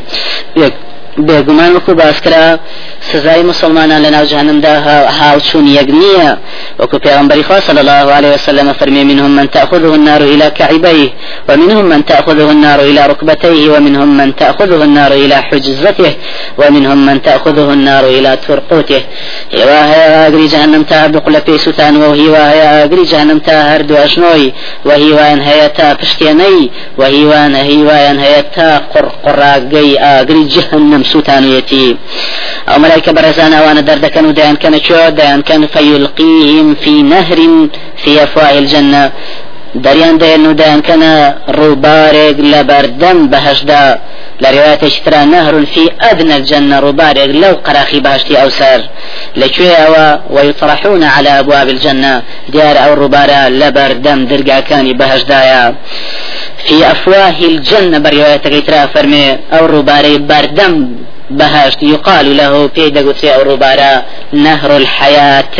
بێگومان 1.28 1.70
وەکو 1.76 1.92
باسکرا 2.00 2.44
سزای 3.12 3.42
مسلمانان 3.42 4.02
لە 4.04 4.10
ناو 4.10 4.24
جهنمدا 4.24 4.80
هاوچوون 5.20 5.66
یەک 5.78 5.88
نییە 6.02 6.30
وەکو 6.80 6.96
پێغمبەری 6.98 7.44
خوا 7.48 7.60
صلى 7.60 7.80
الله 7.80 8.12
عليه 8.12 8.34
وسلم 8.34 8.72
فرمي 8.72 9.04
منهم 9.04 9.30
من 9.30 9.50
تأخذه 9.50 9.94
النار 9.94 10.20
إلى 10.22 10.50
كعبيه 10.50 11.08
ومنهم 11.48 11.84
من 11.84 12.04
تأخذه 12.04 12.50
النار 12.50 12.80
إلى 12.80 13.06
ركبتيه 13.06 13.68
ومنهم 13.72 14.16
من 14.16 14.36
تأخذه 14.36 14.84
النار 14.84 15.12
إلى 15.12 15.36
حجزته 15.42 16.12
ومنهم 16.58 17.06
من 17.06 17.22
تأخذه 17.22 17.72
النار 17.72 18.04
إلى 18.04 18.36
ترقوته. 18.48 19.02
هي 19.52 20.26
أجري 20.26 20.46
جهنم 20.46 20.82
تا 20.82 21.06
بقل 21.06 21.40
بيسوتان 21.40 21.96
وهي 21.96 22.84
أجري 22.84 23.02
جهنم 23.02 23.38
تا 23.38 23.56
هرد 23.76 23.92
أشنوي. 23.92 24.52
وهي 24.84 25.12
وان 25.12 25.40
هي 25.40 25.68
تا 25.68 25.94
پشتيني. 25.94 26.70
وهي 26.98 27.24
وان 27.24 27.54
هي 27.54 27.76
وان 27.88 28.18
هي 28.18 28.42
تا 28.56 28.78
قرقراقي 28.78 29.88
أجري 29.98 30.44
جهنم 30.44 31.02
سوتانيتي 31.04 31.96
أو 32.68 32.78
ملائكة 32.94 33.12
برزان 33.12 33.52
أوان 33.52 33.84
درد 33.84 34.06
كانوا 34.06 34.32
ديان 34.32 34.56
كان 34.56 34.80
شو؟ 34.82 35.08
ديان 35.08 35.42
كان 35.42 35.66
فيلقيهم 35.66 36.74
في 36.74 37.02
نهر 37.02 37.38
في 38.04 38.22
أفواه 38.22 38.58
الجنة. 38.58 39.12
دەریان 39.84 40.16
دێن 40.22 40.42
و 40.46 40.54
دایانکەنە 40.60 41.14
ڕووبارێک 41.58 42.36
لە 42.52 42.60
بەردەم 42.70 43.18
بەهشدا 43.32 43.84
لە 44.42 44.48
ڕێواتێک 44.54 44.94
ترا 45.04 45.22
نەهرون 45.34 45.66
في 45.74 45.84
ئەدنە 46.02 46.34
الجنة 46.40 46.76
ڕووبارێک 46.84 47.30
لەو 47.42 47.54
قراخی 47.66 48.00
باشتی 48.00 48.34
ئەو 48.40 48.50
سەر 48.58 48.80
لەکوێ 49.40 49.72
ئەوە 49.80 50.06
ويطرحون 50.34 51.02
على 51.14 51.30
أبواب 51.40 51.68
الجنة. 51.68 52.22
دیار 52.52 52.76
ئەو 52.82 52.92
ڕووبارە 53.00 53.40
لە 53.60 53.68
بەردەم 53.76 54.20
دەرگاکانی 54.30 54.98
بەهشدایە 55.00 55.64
في 56.66 56.76
أفواه 56.94 57.38
الجنة 57.52 57.98
برواية 57.98 58.36
ترى 58.66 58.82
فرمي 58.94 59.26
أو 59.52 59.66
رباري 59.66 60.18
بردم 60.18 60.74
بهشت. 61.38 61.82
يقال 61.82 62.36
له 62.36 62.66
بيد 62.66 62.96
قصي 63.08 63.34
أو 63.34 63.42
ربارا 63.42 64.02
نهر 64.32 64.76
الحياة. 64.76 65.54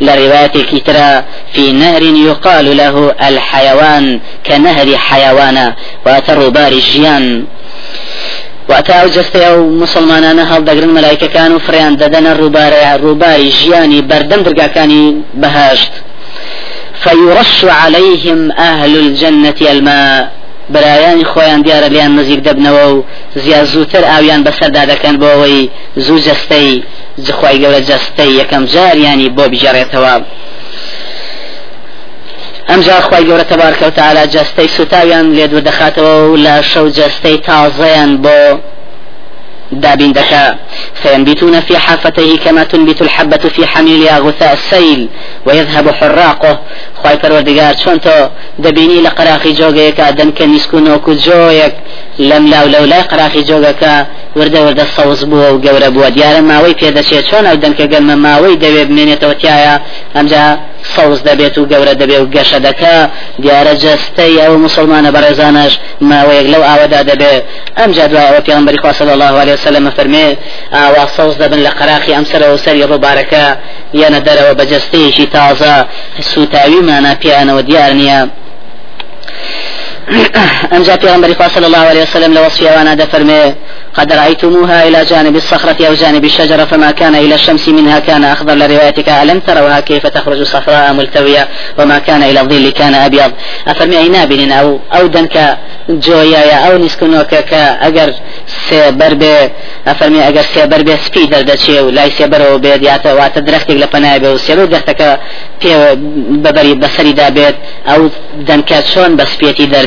لرواية 0.00 0.56
كترا 0.72 1.24
في 1.52 1.72
نهر 1.72 2.02
يقال 2.02 2.76
له 2.76 3.14
الحيوان 3.28 4.20
كنهر 4.46 4.96
حيوانا. 4.96 5.66
وأتر 6.06 6.48
الجيان. 6.72 7.44
وأتا 8.68 8.94
أو 9.02 9.08
جستي 9.08 9.48
أو 9.48 9.68
مسلمان 9.68 10.38
هل 10.38 10.64
دقرن 10.64 10.88
ملائكة 10.88 11.26
كانوا 11.26 11.58
فريان 11.58 11.96
ددن 11.96 12.26
الرباري 12.26 12.94
الرباري 12.94 13.48
جياني 13.48 14.00
بردم 14.00 14.42
بهشت. 15.34 15.92
فيرش 17.02 17.64
عليهم 17.64 18.52
أهل 18.52 18.96
الجنة 18.96 19.54
الماء. 19.60 20.43
برایانی 20.72 21.24
خۆیان 21.24 21.60
دیارە 21.66 21.88
لیان 21.94 22.12
نزیک 22.18 22.40
دەبنەوە 22.48 22.84
و 22.92 23.04
زیاد 23.34 23.64
زووتر 23.64 24.04
ئاویان 24.10 24.44
بەسەردا 24.46 24.82
دەکەن 24.92 25.14
بۆ 25.20 25.28
ئەوەی 25.34 25.70
زوو 25.96 26.18
جستەی 26.18 26.82
جخوای 27.26 27.60
گەورە 27.62 27.80
جستەی 27.90 28.32
یەکەم 28.40 28.64
جاریانی 28.74 29.28
بۆ 29.36 29.44
بجارێتەوە 29.52 30.14
ئەمجا 32.68 33.00
خی 33.06 33.24
گەورە 33.28 33.44
تەبارکە 33.52 33.84
و 33.86 33.90
تعالا 33.90 34.26
جستەی 34.26 34.68
سوتاویان 34.76 35.26
لێ 35.36 35.46
دوور 35.50 35.62
دەخاتەوە 35.68 36.14
و 36.30 36.36
لە 36.44 36.54
شەو 36.70 36.86
جستەی 36.98 37.38
تازەیان 37.48 38.12
بۆ 38.24 38.38
دابين 39.72 40.12
دكا 40.12 40.58
فينبتون 40.94 41.60
في 41.60 41.78
حافته 41.78 42.36
كما 42.44 42.64
تنبت 42.64 43.02
الحبة 43.02 43.36
في 43.36 43.66
حميلها 43.66 44.18
غثاء 44.18 44.52
السيل 44.52 45.08
ويذهب 45.46 45.90
حراقه. 45.90 46.58
خواهي 47.02 47.16
پروردگار 47.16 47.74
چون 47.84 48.00
تو 48.00 48.28
دبيني 48.58 49.00
لقراخي 49.00 49.52
جوغيك 49.52 50.00
دن 50.00 50.30
كنسكون 50.30 50.92
وكو 50.92 51.12
جويك 51.12 51.74
لم 52.18 52.46
لاو 52.46 52.66
لو 52.66 52.84
لا 52.84 53.02
قراخي 53.02 53.42
جوغك 53.42 54.06
ورده 54.36 54.66
ورده 54.66 54.82
الصوز 54.82 55.24
بوه 55.24 55.52
وقورة 55.52 55.88
بوه 55.88 56.08
ديارا 56.08 56.40
ماوي 56.40 56.74
پیدا 56.74 57.02
چون 57.30 57.46
أو 57.46 57.54
دن 57.54 57.72
كقلم 57.72 58.18
ماوي 58.18 58.56
دوي 58.56 58.84
بمينيت 58.84 59.24
وتيايا 59.24 59.80
امجا 60.16 60.60
صوز 60.94 61.18
دەبێت 61.28 61.54
و 61.58 61.66
گەورە 61.72 61.94
دەبێت 62.02 62.20
و 62.24 62.30
گەشە 62.36 62.58
دەکە 62.66 62.94
دیارە 63.42 63.74
جستەی 63.84 64.40
ئەو 64.42 64.54
مسلمانە 64.66 65.10
بەڕێزانش 65.16 65.72
ماوەیەک 66.10 66.46
لەو 66.54 66.62
ئاوەدا 66.68 67.00
دەبێت. 67.10 67.42
ئەم 67.78 67.90
جادوایەوە 67.96 68.40
پێغمبەری 68.46 68.78
خوا 68.82 68.92
صلی 68.92 69.12
الله 69.16 69.34
عليه 69.42 69.54
وسلم 69.58 69.90
فەرمێ 69.96 70.26
ئاوا 70.76 71.04
صوز 71.16 71.34
دەبن 71.42 71.60
لە 71.66 71.70
قەراقی 71.78 72.12
ئەم 72.16 72.24
سەرەوە 72.30 72.56
سەری 72.64 72.84
ڕووبارەکە. 72.90 73.44
یانە 74.00 74.20
دەرەوە 74.26 74.52
بە 74.58 74.64
جستەیەکی 74.72 75.26
تازە. 75.34 75.74
سوتاویمانە 76.32 77.12
پیانەوە 77.22 77.62
دیار 77.68 77.92
نییە. 78.00 78.20
أنجا 80.72 80.96
پیغمبر 80.96 81.48
صلى 81.54 81.66
الله 81.66 81.78
عليه 81.78 82.02
وسلم 82.02 82.34
لوصفي 82.34 82.64
وأنا 82.64 82.94
دفرمي 82.94 83.54
قد 83.94 84.12
رأيتموها 84.12 84.88
إلى 84.88 85.04
جانب 85.04 85.36
الصخرة 85.36 85.86
أو 85.86 85.94
جانب 85.94 86.24
الشجرة 86.24 86.64
فما 86.64 86.90
كان 86.90 87.14
إلى 87.14 87.34
الشمس 87.34 87.68
منها 87.68 87.98
كان 87.98 88.24
أخضر 88.24 88.54
لروايتك 88.54 89.08
ألم 89.08 89.38
تروها 89.40 89.80
كيف 89.80 90.06
تخرج 90.06 90.42
صفراء 90.42 90.92
ملتوية 90.92 91.48
وما 91.78 91.98
كان 91.98 92.22
إلى 92.22 92.40
الظل 92.40 92.70
كان 92.70 92.94
أبيض؟ 92.94 93.32
أفرمي 93.68 93.98
أي 93.98 94.08
نابل 94.08 94.52
أو 94.52 94.80
أو 94.94 95.06
دنك 95.06 95.58
جويا 95.88 96.54
أو 96.54 96.78
نسكنوك 96.78 97.26
كأجر 97.26 98.14
سيبر 98.68 99.14
بي 99.14 99.50
أفرمي 99.86 100.28
أجر 100.28 100.42
سيبر 100.54 100.82
بي 100.82 100.96
سبي 100.96 101.26
دردشي 101.26 101.80
ولا 101.80 102.08
سيبر 102.08 102.56
بيد 102.56 102.82
ياتا 102.82 103.12
واتدرختك 103.12 103.70
لپناي 103.70 104.18
بي 104.18 104.28
وسيبر 104.28 104.64
درتك 104.64 105.20
في 105.60 105.94
ببري 106.30 106.74
بسري 106.74 107.12
دابيت 107.12 107.54
أو 107.88 108.08
دنك 108.38 108.84
شون 108.94 109.16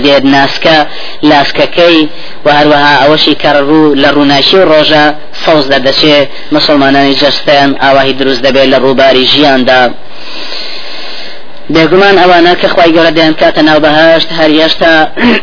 بسبيتي 0.08 0.20
درديد 0.20 0.26
ناسكا 0.26 0.88
لاسككي 1.22 2.08
وهروها 2.46 3.06
أوشي 3.06 3.36
كررو 3.36 3.96
لە 3.96 4.08
ڕووناشی 4.08 4.56
و 4.56 4.66
ڕۆژە 4.66 5.14
سەوز 5.46 5.66
دەدەچێ 5.72 6.28
مسلمانانی 6.52 7.16
جەستیان 7.16 7.82
ئاواهی 7.82 8.14
دروست 8.14 8.42
دەبێت 8.44 8.68
لە 8.74 8.78
ڕووباری 8.84 9.26
ژیاندا. 9.26 9.92
بێگومان 11.74 12.16
ئەوانە 12.22 12.54
کە 12.62 12.68
خی 12.74 12.92
گەورە 12.96 13.12
دەیان 13.18 13.36
کاتە 13.42 13.62
ناو 13.70 13.80
بەهشت 13.86 14.30
هەر 14.40 14.52
هێشتا 14.60 14.94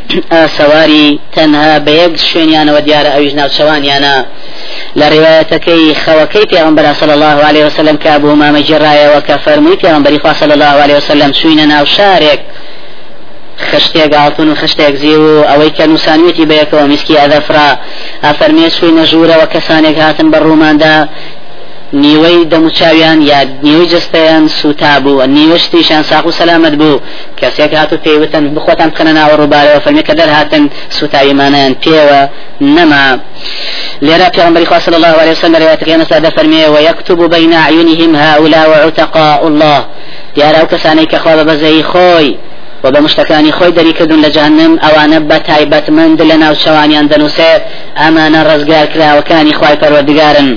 سەواری 0.57 1.20
تەنها 1.35 1.79
بە 1.87 1.92
یەک 2.00 2.12
شوێنیانەوە 2.29 2.81
دیارە 2.87 3.11
ئەویش 3.14 3.35
ناوچەوانیانە 3.40 4.16
لە 4.98 5.07
ڕێوایەتەکەی 5.12 5.94
خەوەکەی 6.03 6.46
پێغمبەر 6.53 6.87
صلی 7.00 7.14
الله 7.18 7.38
عليه 7.48 7.64
وسلم 7.66 7.96
کە 8.05 8.12
بوو 8.20 8.37
مامە 8.40 8.61
جێڕایەوە 8.68 9.20
کە 9.29 9.37
فەرمووی 9.44 9.81
پێغمبەری 9.85 10.18
خوا 10.22 10.33
صلی 10.40 10.53
الله 10.53 10.77
عليه 10.85 10.96
وسلم 10.96 11.31
چوینە 11.38 11.66
ناو 11.72 11.85
شارێک 11.96 12.40
خشتێک 13.74 14.08
گاڵتون 14.14 14.48
و 14.48 14.54
خشتێک 14.54 14.94
زی 15.02 15.14
و 15.14 15.44
ئەوەی 15.50 15.70
کە 15.76 15.84
نووسانوێتی 15.90 16.48
بەیەکەوە 16.50 16.84
میسکی 16.92 17.20
ئەدەفرا 17.22 17.68
ئافەرمێ 18.24 18.68
سوی 18.76 18.92
نەژوورەوە 18.98 19.46
کەسانێک 19.54 19.96
هاتن 20.04 20.28
بە 20.32 20.38
ڕووماندا. 20.46 20.96
نیوەی 22.04 22.44
دەموچاویان 22.52 23.18
یا 23.30 23.40
نیوەی 23.66 23.87
جستیان 23.92 24.48
سوتا 24.48 25.00
بوو 25.04 25.26
نیوەشتیشان 25.37 26.02
ساق 26.10 26.26
و 26.26 26.32
سەلامت 26.32 26.74
بوو. 26.80 27.00
کەسێک 27.40 27.72
هاتو 27.74 27.96
پێیوتن 28.04 28.44
بخۆتان 28.56 28.88
بکەنە 28.92 29.12
ناوە 29.18 29.34
ڕووبارەوە 29.40 30.02
کە 30.08 30.14
دەرهاتن 30.20 30.64
سوتاویمانیان 30.98 31.74
پێوە 31.84 32.20
نەما. 32.76 33.06
لێرا 34.06 34.28
پێغمبەری 34.34 34.66
خوا 34.70 34.78
صلی 34.84 34.96
الله 34.96 35.14
عليه 35.22 35.32
وسلم 35.32 36.00
نسا 36.00 36.30
فرمي 36.37 36.66
ويكتب 36.74 37.30
بين 37.34 37.52
أعينهم 37.52 38.16
هؤلاء 38.16 38.68
وعتقاء 38.70 39.46
الله. 39.48 39.84
راو 40.38 40.66
كساني 40.66 41.06
كخوا 41.06 41.42
بزي 41.42 41.82
خوي 41.82 42.37
و 42.85 42.90
بە 42.92 43.01
مشتەکانی 43.07 43.53
خۆی 43.59 43.73
دەریکردون 43.79 44.20
لە 44.25 44.31
جانم 44.37 44.73
ئەوانە 44.85 45.18
بە 45.31 45.38
تایبەتمەند 45.49 46.18
لە 46.31 46.37
ناو 46.42 46.55
شەوانیان 46.55 47.07
دەنووسێ 47.12 47.53
ئەمانە 48.01 48.40
ڕزگار 48.49 48.87
خوای 49.59 49.77
پەروەردگارن. 49.83 50.51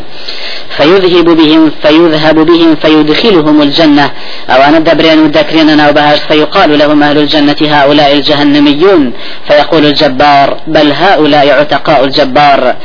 فيذهب 0.77 1.27
بهم 1.39 1.71
فيذهب 1.83 2.37
بهم 2.49 2.75
فيدخلهم 2.75 3.61
الجنة. 3.61 4.07
أو 4.49 4.59
أنا 4.67 4.79
دبرين 4.79 5.19
ودكرين 5.19 5.69
أنا 5.69 5.89
وبهاش 5.89 6.19
فيقال 6.29 6.79
لهم 6.79 7.03
أهل 7.03 7.17
الجنة 7.17 7.59
هؤلاء 7.61 8.13
الجهنميون. 8.13 9.13
فيقول 9.47 9.85
الجبار 9.85 10.57
بل 10.67 10.91
هؤلاء 10.91 11.49
عتقاء 11.59 12.03
الجبار. 12.03 12.75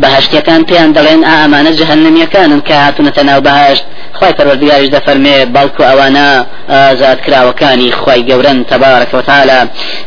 بەهشتەکان 0.00 0.62
پێیان 0.68 0.90
دەڵێن 0.96 1.22
ئامانە 1.30 1.72
جەهنمیەکانن 1.78 2.60
کە 2.68 2.74
هاتونەتە 2.84 3.22
ناو 3.28 3.40
بەهشت. 3.46 3.84
خی 4.18 4.32
پەروەردگاریش 4.38 4.90
دەفەرمێ 4.96 5.36
بەڵکو 5.54 5.82
ئەوانە 5.88 6.26
ئازاد 6.72 7.18
کراوەکانی 7.24 7.90
خی 8.00 8.20
گەورن 8.28 8.58
تەبارەکەوتالە 8.70 9.58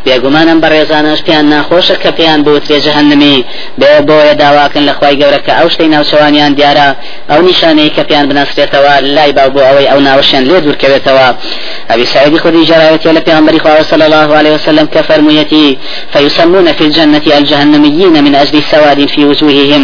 بێگومانم 0.06 0.60
بەڕێزانش 0.63 1.19
پێیان 1.28 1.45
ناخۆشە 1.54 1.95
کە 2.04 2.10
پێیان 2.17 2.39
بوترێ 2.45 2.78
جەهنمی 2.86 3.38
بێ 3.80 3.91
بۆیە 4.08 4.34
داواکن 4.41 4.84
لە 4.89 4.93
خی 5.00 5.15
گەورە 5.21 5.39
کە 5.45 5.54
ئەو 5.60 5.67
شتەی 5.74 5.89
ناوچەوانیان 5.93 6.52
دیارە. 6.58 6.89
ئەو 7.32 7.39
نیشانەی 7.48 7.89
کە 7.95 8.04
پێیان 8.10 8.26
بناسرێتەوە 8.30 8.93
لای 9.15 9.32
با 9.38 9.45
بۆ 9.54 9.62
ئەوەی 9.67 9.88
ئەو 9.91 10.00
ناوەشیان 10.08 10.43
لێ 10.50 10.58
دوورکەوێتەوە 10.65 11.28
ئەبي 11.89 12.06
سعيد 12.13 12.38
خدي 12.43 12.62
جرايتي 12.71 13.12
لك 13.17 13.28
عمر 13.30 13.54
صلى 13.91 14.06
الله 14.10 14.30
عليه 14.39 14.54
وسلم 14.58 14.86
كفرميتي 14.95 15.78
فيسمون 16.13 16.67
في 16.78 16.84
الجنة 16.88 17.26
الجهنميين 17.39 18.15
من 18.26 18.34
أجل 18.36 18.56
سواد 18.71 19.00
في 19.13 19.21
وجوههم 19.30 19.75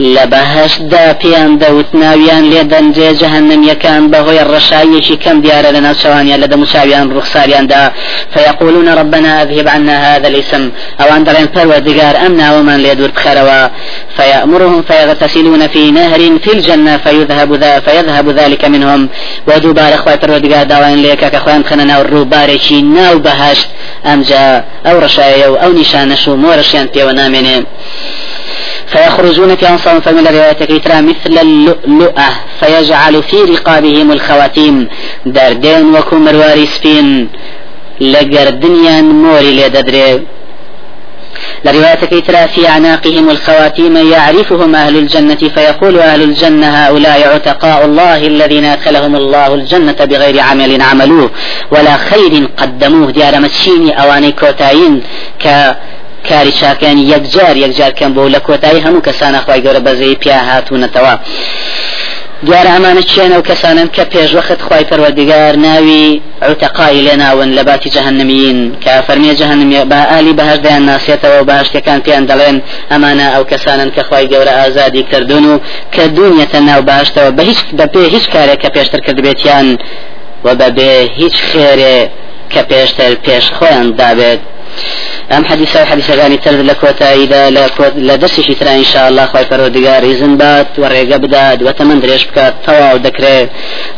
لبهش 0.00 0.78
دا 0.78 1.12
بيان 1.12 1.58
دوت 1.58 1.94
ناويان 1.94 2.50
لدن 2.50 2.92
جي 2.92 3.12
جهنم 3.12 3.62
يكان 3.70 4.10
بهوي 4.10 4.42
الرشايش 4.42 5.12
كم 5.12 5.40
ديار 5.40 5.64
لنا 5.74 5.92
شوانيا 5.92 6.36
لدى 6.36 6.56
مشاويان 6.56 7.06
رخصاريان 7.16 7.66
دا 7.66 7.92
فيقولون 8.34 8.88
ربنا 8.88 9.42
أذهب 9.42 9.68
عنا 9.68 9.94
هذا 10.16 10.28
الاسم. 10.28 10.70
أو 11.00 11.08
عند 11.12 11.28
فروا 11.54 11.78
دقار 11.78 12.26
أمنا 12.26 12.46
ومن 12.56 12.76
ليدور 12.76 13.10
بخيروا 13.10 13.68
فيأمرهم 14.16 14.82
فيغتسلون 14.82 15.66
في 15.66 15.90
نهر 15.90 16.20
في 16.44 16.52
الجنة 16.52 16.96
فيذهب 16.96 17.54
ذا 17.54 17.80
فيذهب 17.80 18.28
ذلك 18.28 18.64
منهم. 18.64 19.08
ودوبار 19.48 19.94
اخوات 19.94 20.24
الردقار 20.24 20.64
داوين 20.66 21.02
ليك 21.02 21.24
كخوان 21.24 21.64
خننا 21.64 21.98
والروبارشي 21.98 22.82
ناو 22.82 23.18
بهشت 23.18 23.68
أمجا 24.06 24.64
أو 24.86 24.98
رشايا 24.98 25.46
أو 25.64 25.72
نشانشو 25.72 26.36
مورشيان 26.36 26.86
بيو 26.94 27.10
نامنين 27.10 27.64
فيخرجون 28.94 29.56
في 29.56 29.68
أنصار 29.68 30.00
فمن 30.00 30.26
الرواية 30.26 30.52
ترى 30.52 31.02
مثل 31.02 31.38
اللؤلؤة 31.38 32.28
فيجعل 32.60 33.22
في 33.22 33.36
رقابهم 33.36 34.12
الخواتيم 34.12 34.88
دردين 35.26 35.94
وكو 35.94 36.16
مرواري 36.16 36.66
سبين 36.66 37.28
لقردنيا 38.00 39.02
موري 39.02 39.50
لددري 39.56 40.22
لرواية 41.64 41.94
كيترا 41.94 42.46
في 42.46 42.68
أعناقهم 42.68 43.30
الخواتيم 43.30 43.96
يعرفهم 43.96 44.74
أهل 44.74 44.96
الجنة 44.96 45.34
فيقول 45.54 45.98
أهل 45.98 46.22
الجنة 46.22 46.66
هؤلاء 46.66 47.34
عتقاء 47.34 47.84
الله 47.84 48.26
الذين 48.26 48.64
أدخلهم 48.64 49.16
الله 49.16 49.54
الجنة 49.54 49.96
بغير 50.04 50.40
عمل 50.40 50.82
عملوه 50.82 51.30
ولا 51.70 51.96
خير 51.96 52.48
قدموه 52.56 53.10
ديار 53.10 53.40
مسشيني 53.40 54.02
أواني 54.02 54.32
كوتاين 54.32 55.02
ك 55.44 55.76
کاری 56.28 56.52
چاکیان 56.60 56.98
یەکجار 57.12 57.54
یەکجار 57.64 57.92
کەم 57.98 58.10
بۆ 58.16 58.22
لە 58.34 58.40
کۆتایی 58.46 58.84
هەموو 58.86 59.06
کەسانە 59.08 59.40
خی 59.44 59.60
گەورە 59.64 59.80
بەزەی 59.86 60.16
پیا 60.22 60.38
هاتوونەتەوە. 60.48 61.14
دیارە 62.46 62.70
ئەمانە 62.74 63.02
چێنە 63.12 63.36
و 63.38 63.46
کەسانن 63.50 63.88
کە 63.96 64.04
پێشوەخت 64.12 64.60
خی 64.66 64.84
پەروەردیگار 64.90 65.54
ناوی 65.66 66.22
عوتەقای 66.46 67.00
لێ 67.06 67.14
ناون 67.22 67.50
لە 67.56 67.62
باتی 67.68 67.90
جەهنمین. 67.96 68.58
کە 68.84 68.92
فەرمیە 69.06 69.34
جەهنمی 69.40 69.76
بە 69.90 70.00
ئالی 70.10 70.34
بەهش 70.38 70.58
دەیان 70.64 70.84
ناسێتەوە 70.90 71.36
و 71.40 71.44
باشتەکان 71.52 72.00
پێیان 72.04 72.24
دەڵێن 72.30 72.56
ئەمانە 72.92 73.26
ئەو 73.34 73.44
کەسانن 73.50 73.90
کە 73.96 74.02
خی 74.08 74.24
گەورە 74.32 74.52
ئازادی 74.60 75.02
کردوون 75.10 75.44
و 75.52 75.54
کە 75.94 76.04
دونیەتە 76.16 76.58
ناو 76.68 76.80
باشتەوە. 76.90 77.30
بە 77.36 77.42
هیچ 77.50 77.60
بەپێ 77.78 78.04
هیچ 78.14 78.26
کارێک 78.34 78.58
کە 78.64 78.68
پێشتر 78.76 79.00
کردبێتیان 79.06 79.68
و 80.44 80.48
بەبێ 80.60 80.92
هیچ 81.20 81.36
خێرێ 81.48 81.98
کە 82.52 82.62
پێشتر 82.70 83.12
پێش 83.26 83.44
خۆیان 83.56 83.86
دابێت. 83.98 84.40
أم 85.32 85.44
حديث 85.44 85.76
غاني 86.10 86.36
ترد 86.36 86.60
لكوتا 86.60 87.14
إذا 87.14 87.50
لدرس 87.96 88.36
ترى 88.60 88.74
إن 88.74 88.84
شاء 88.84 89.08
الله 89.08 89.26
خوي 89.26 89.44
فرودگار 89.44 90.02
إذن 90.04 90.36
بات 90.36 90.78
ورقة 90.78 91.16
بداد 91.16 91.62
وتمن 91.62 92.00
دريش 92.00 92.24
بكات 92.26 92.54
توا 92.66 92.92
ودكري 92.92 93.48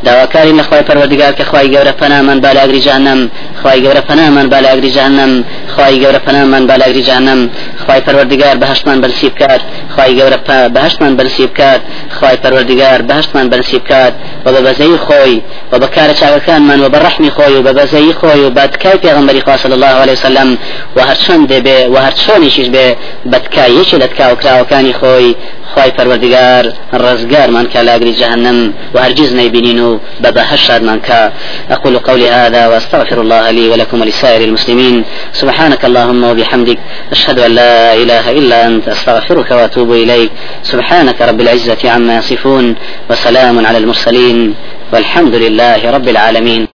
داواكاري 0.04 0.52
لخوي 0.52 0.84
فرودگار 0.84 1.32
كخوي 1.32 1.68
جورا 1.68 1.92
فنا 2.00 2.22
من 2.22 2.40
بالاغري 2.40 2.78
جهنم. 2.78 3.30
خوي 3.62 3.80
جورا 3.80 4.00
فنا 4.00 4.30
من 4.30 4.48
بالاغري 4.48 4.90
جهنم. 4.90 5.44
خوي 5.76 5.98
جورا 5.98 6.18
فنا 6.18 6.44
من 6.44 6.66
بالاغري 6.66 7.02
جهنم. 7.02 7.50
خوي 7.86 8.00
فرودگار 8.00 8.56
بهشت 12.22 12.46
من 12.46 12.52
كات 12.52 12.54
خوي 12.54 12.64
جورا 12.64 12.98
بهشت 12.98 13.36
من 13.36 13.48
بنسيب 13.48 13.82
كات 13.82 14.14
خوي 14.46 14.52
فرودگار 14.52 14.52
بهشت 14.52 14.56
من 14.56 14.58
كات 14.58 14.64
وببزي 14.64 14.98
خوي 14.98 15.42
وبكار 15.72 16.14
شاكان 16.14 16.62
من 16.62 16.84
وبرحمي 16.84 17.30
خوي 17.30 17.56
وببزي 17.58 18.12
خوي 18.12 18.44
وبدكاي 18.44 18.98
پیغمبري 18.98 19.42
صلى 19.56 19.74
الله 19.74 19.86
عليه 19.86 20.12
وسلم 20.12 20.58
وهر 20.96 21.16
چۆن 21.16 21.46
دەبێ 21.52 21.78
و 21.90 21.96
هەر 21.96 22.14
چۆنیشیش 22.24 22.68
بێ 22.74 22.86
بەتکایەکی 23.32 23.96
لە 24.00 24.06
تکاوکراوەکانی 24.12 24.94
خۆی 25.00 25.34
خی 25.74 25.90
پەروەردگار 25.96 26.64
ڕزگارمان 27.04 27.66
کە 27.72 27.76
لاگری 27.88 28.12
جهنم 28.20 28.58
وهرجز 28.94 29.34
نيبينين 29.34 30.00
ببهش 30.22 30.66
شادمان 30.66 31.00
كا 31.00 31.32
أقول 31.70 31.98
قولي 31.98 32.28
هذا 32.30 32.66
وأستغفر 32.66 33.20
الله 33.20 33.50
لي 33.50 33.68
ولكم 33.68 34.00
ولسائر 34.00 34.40
المسلمين. 34.44 35.04
سبحانك 35.32 35.84
اللهم 35.84 36.24
وبحمدك 36.24 36.78
أشهد 37.12 37.38
أن 37.38 37.50
لا 37.50 37.94
إله 37.94 38.30
إلا 38.30 38.66
أنت 38.66 38.88
أستغفرك 38.88 39.50
وأتوب 39.50 39.92
إليك. 39.92 40.30
سبحانك 40.62 41.22
رب 41.22 41.40
العزة 41.40 41.74
عما 42.06 42.18
يصفون 42.22 42.66
وسلام 43.10 43.66
على 43.66 43.78
المرسلين 43.78 44.38
والحمد 44.92 45.34
لله 45.34 45.80
رب 45.96 46.08
العالمين. 46.14 46.62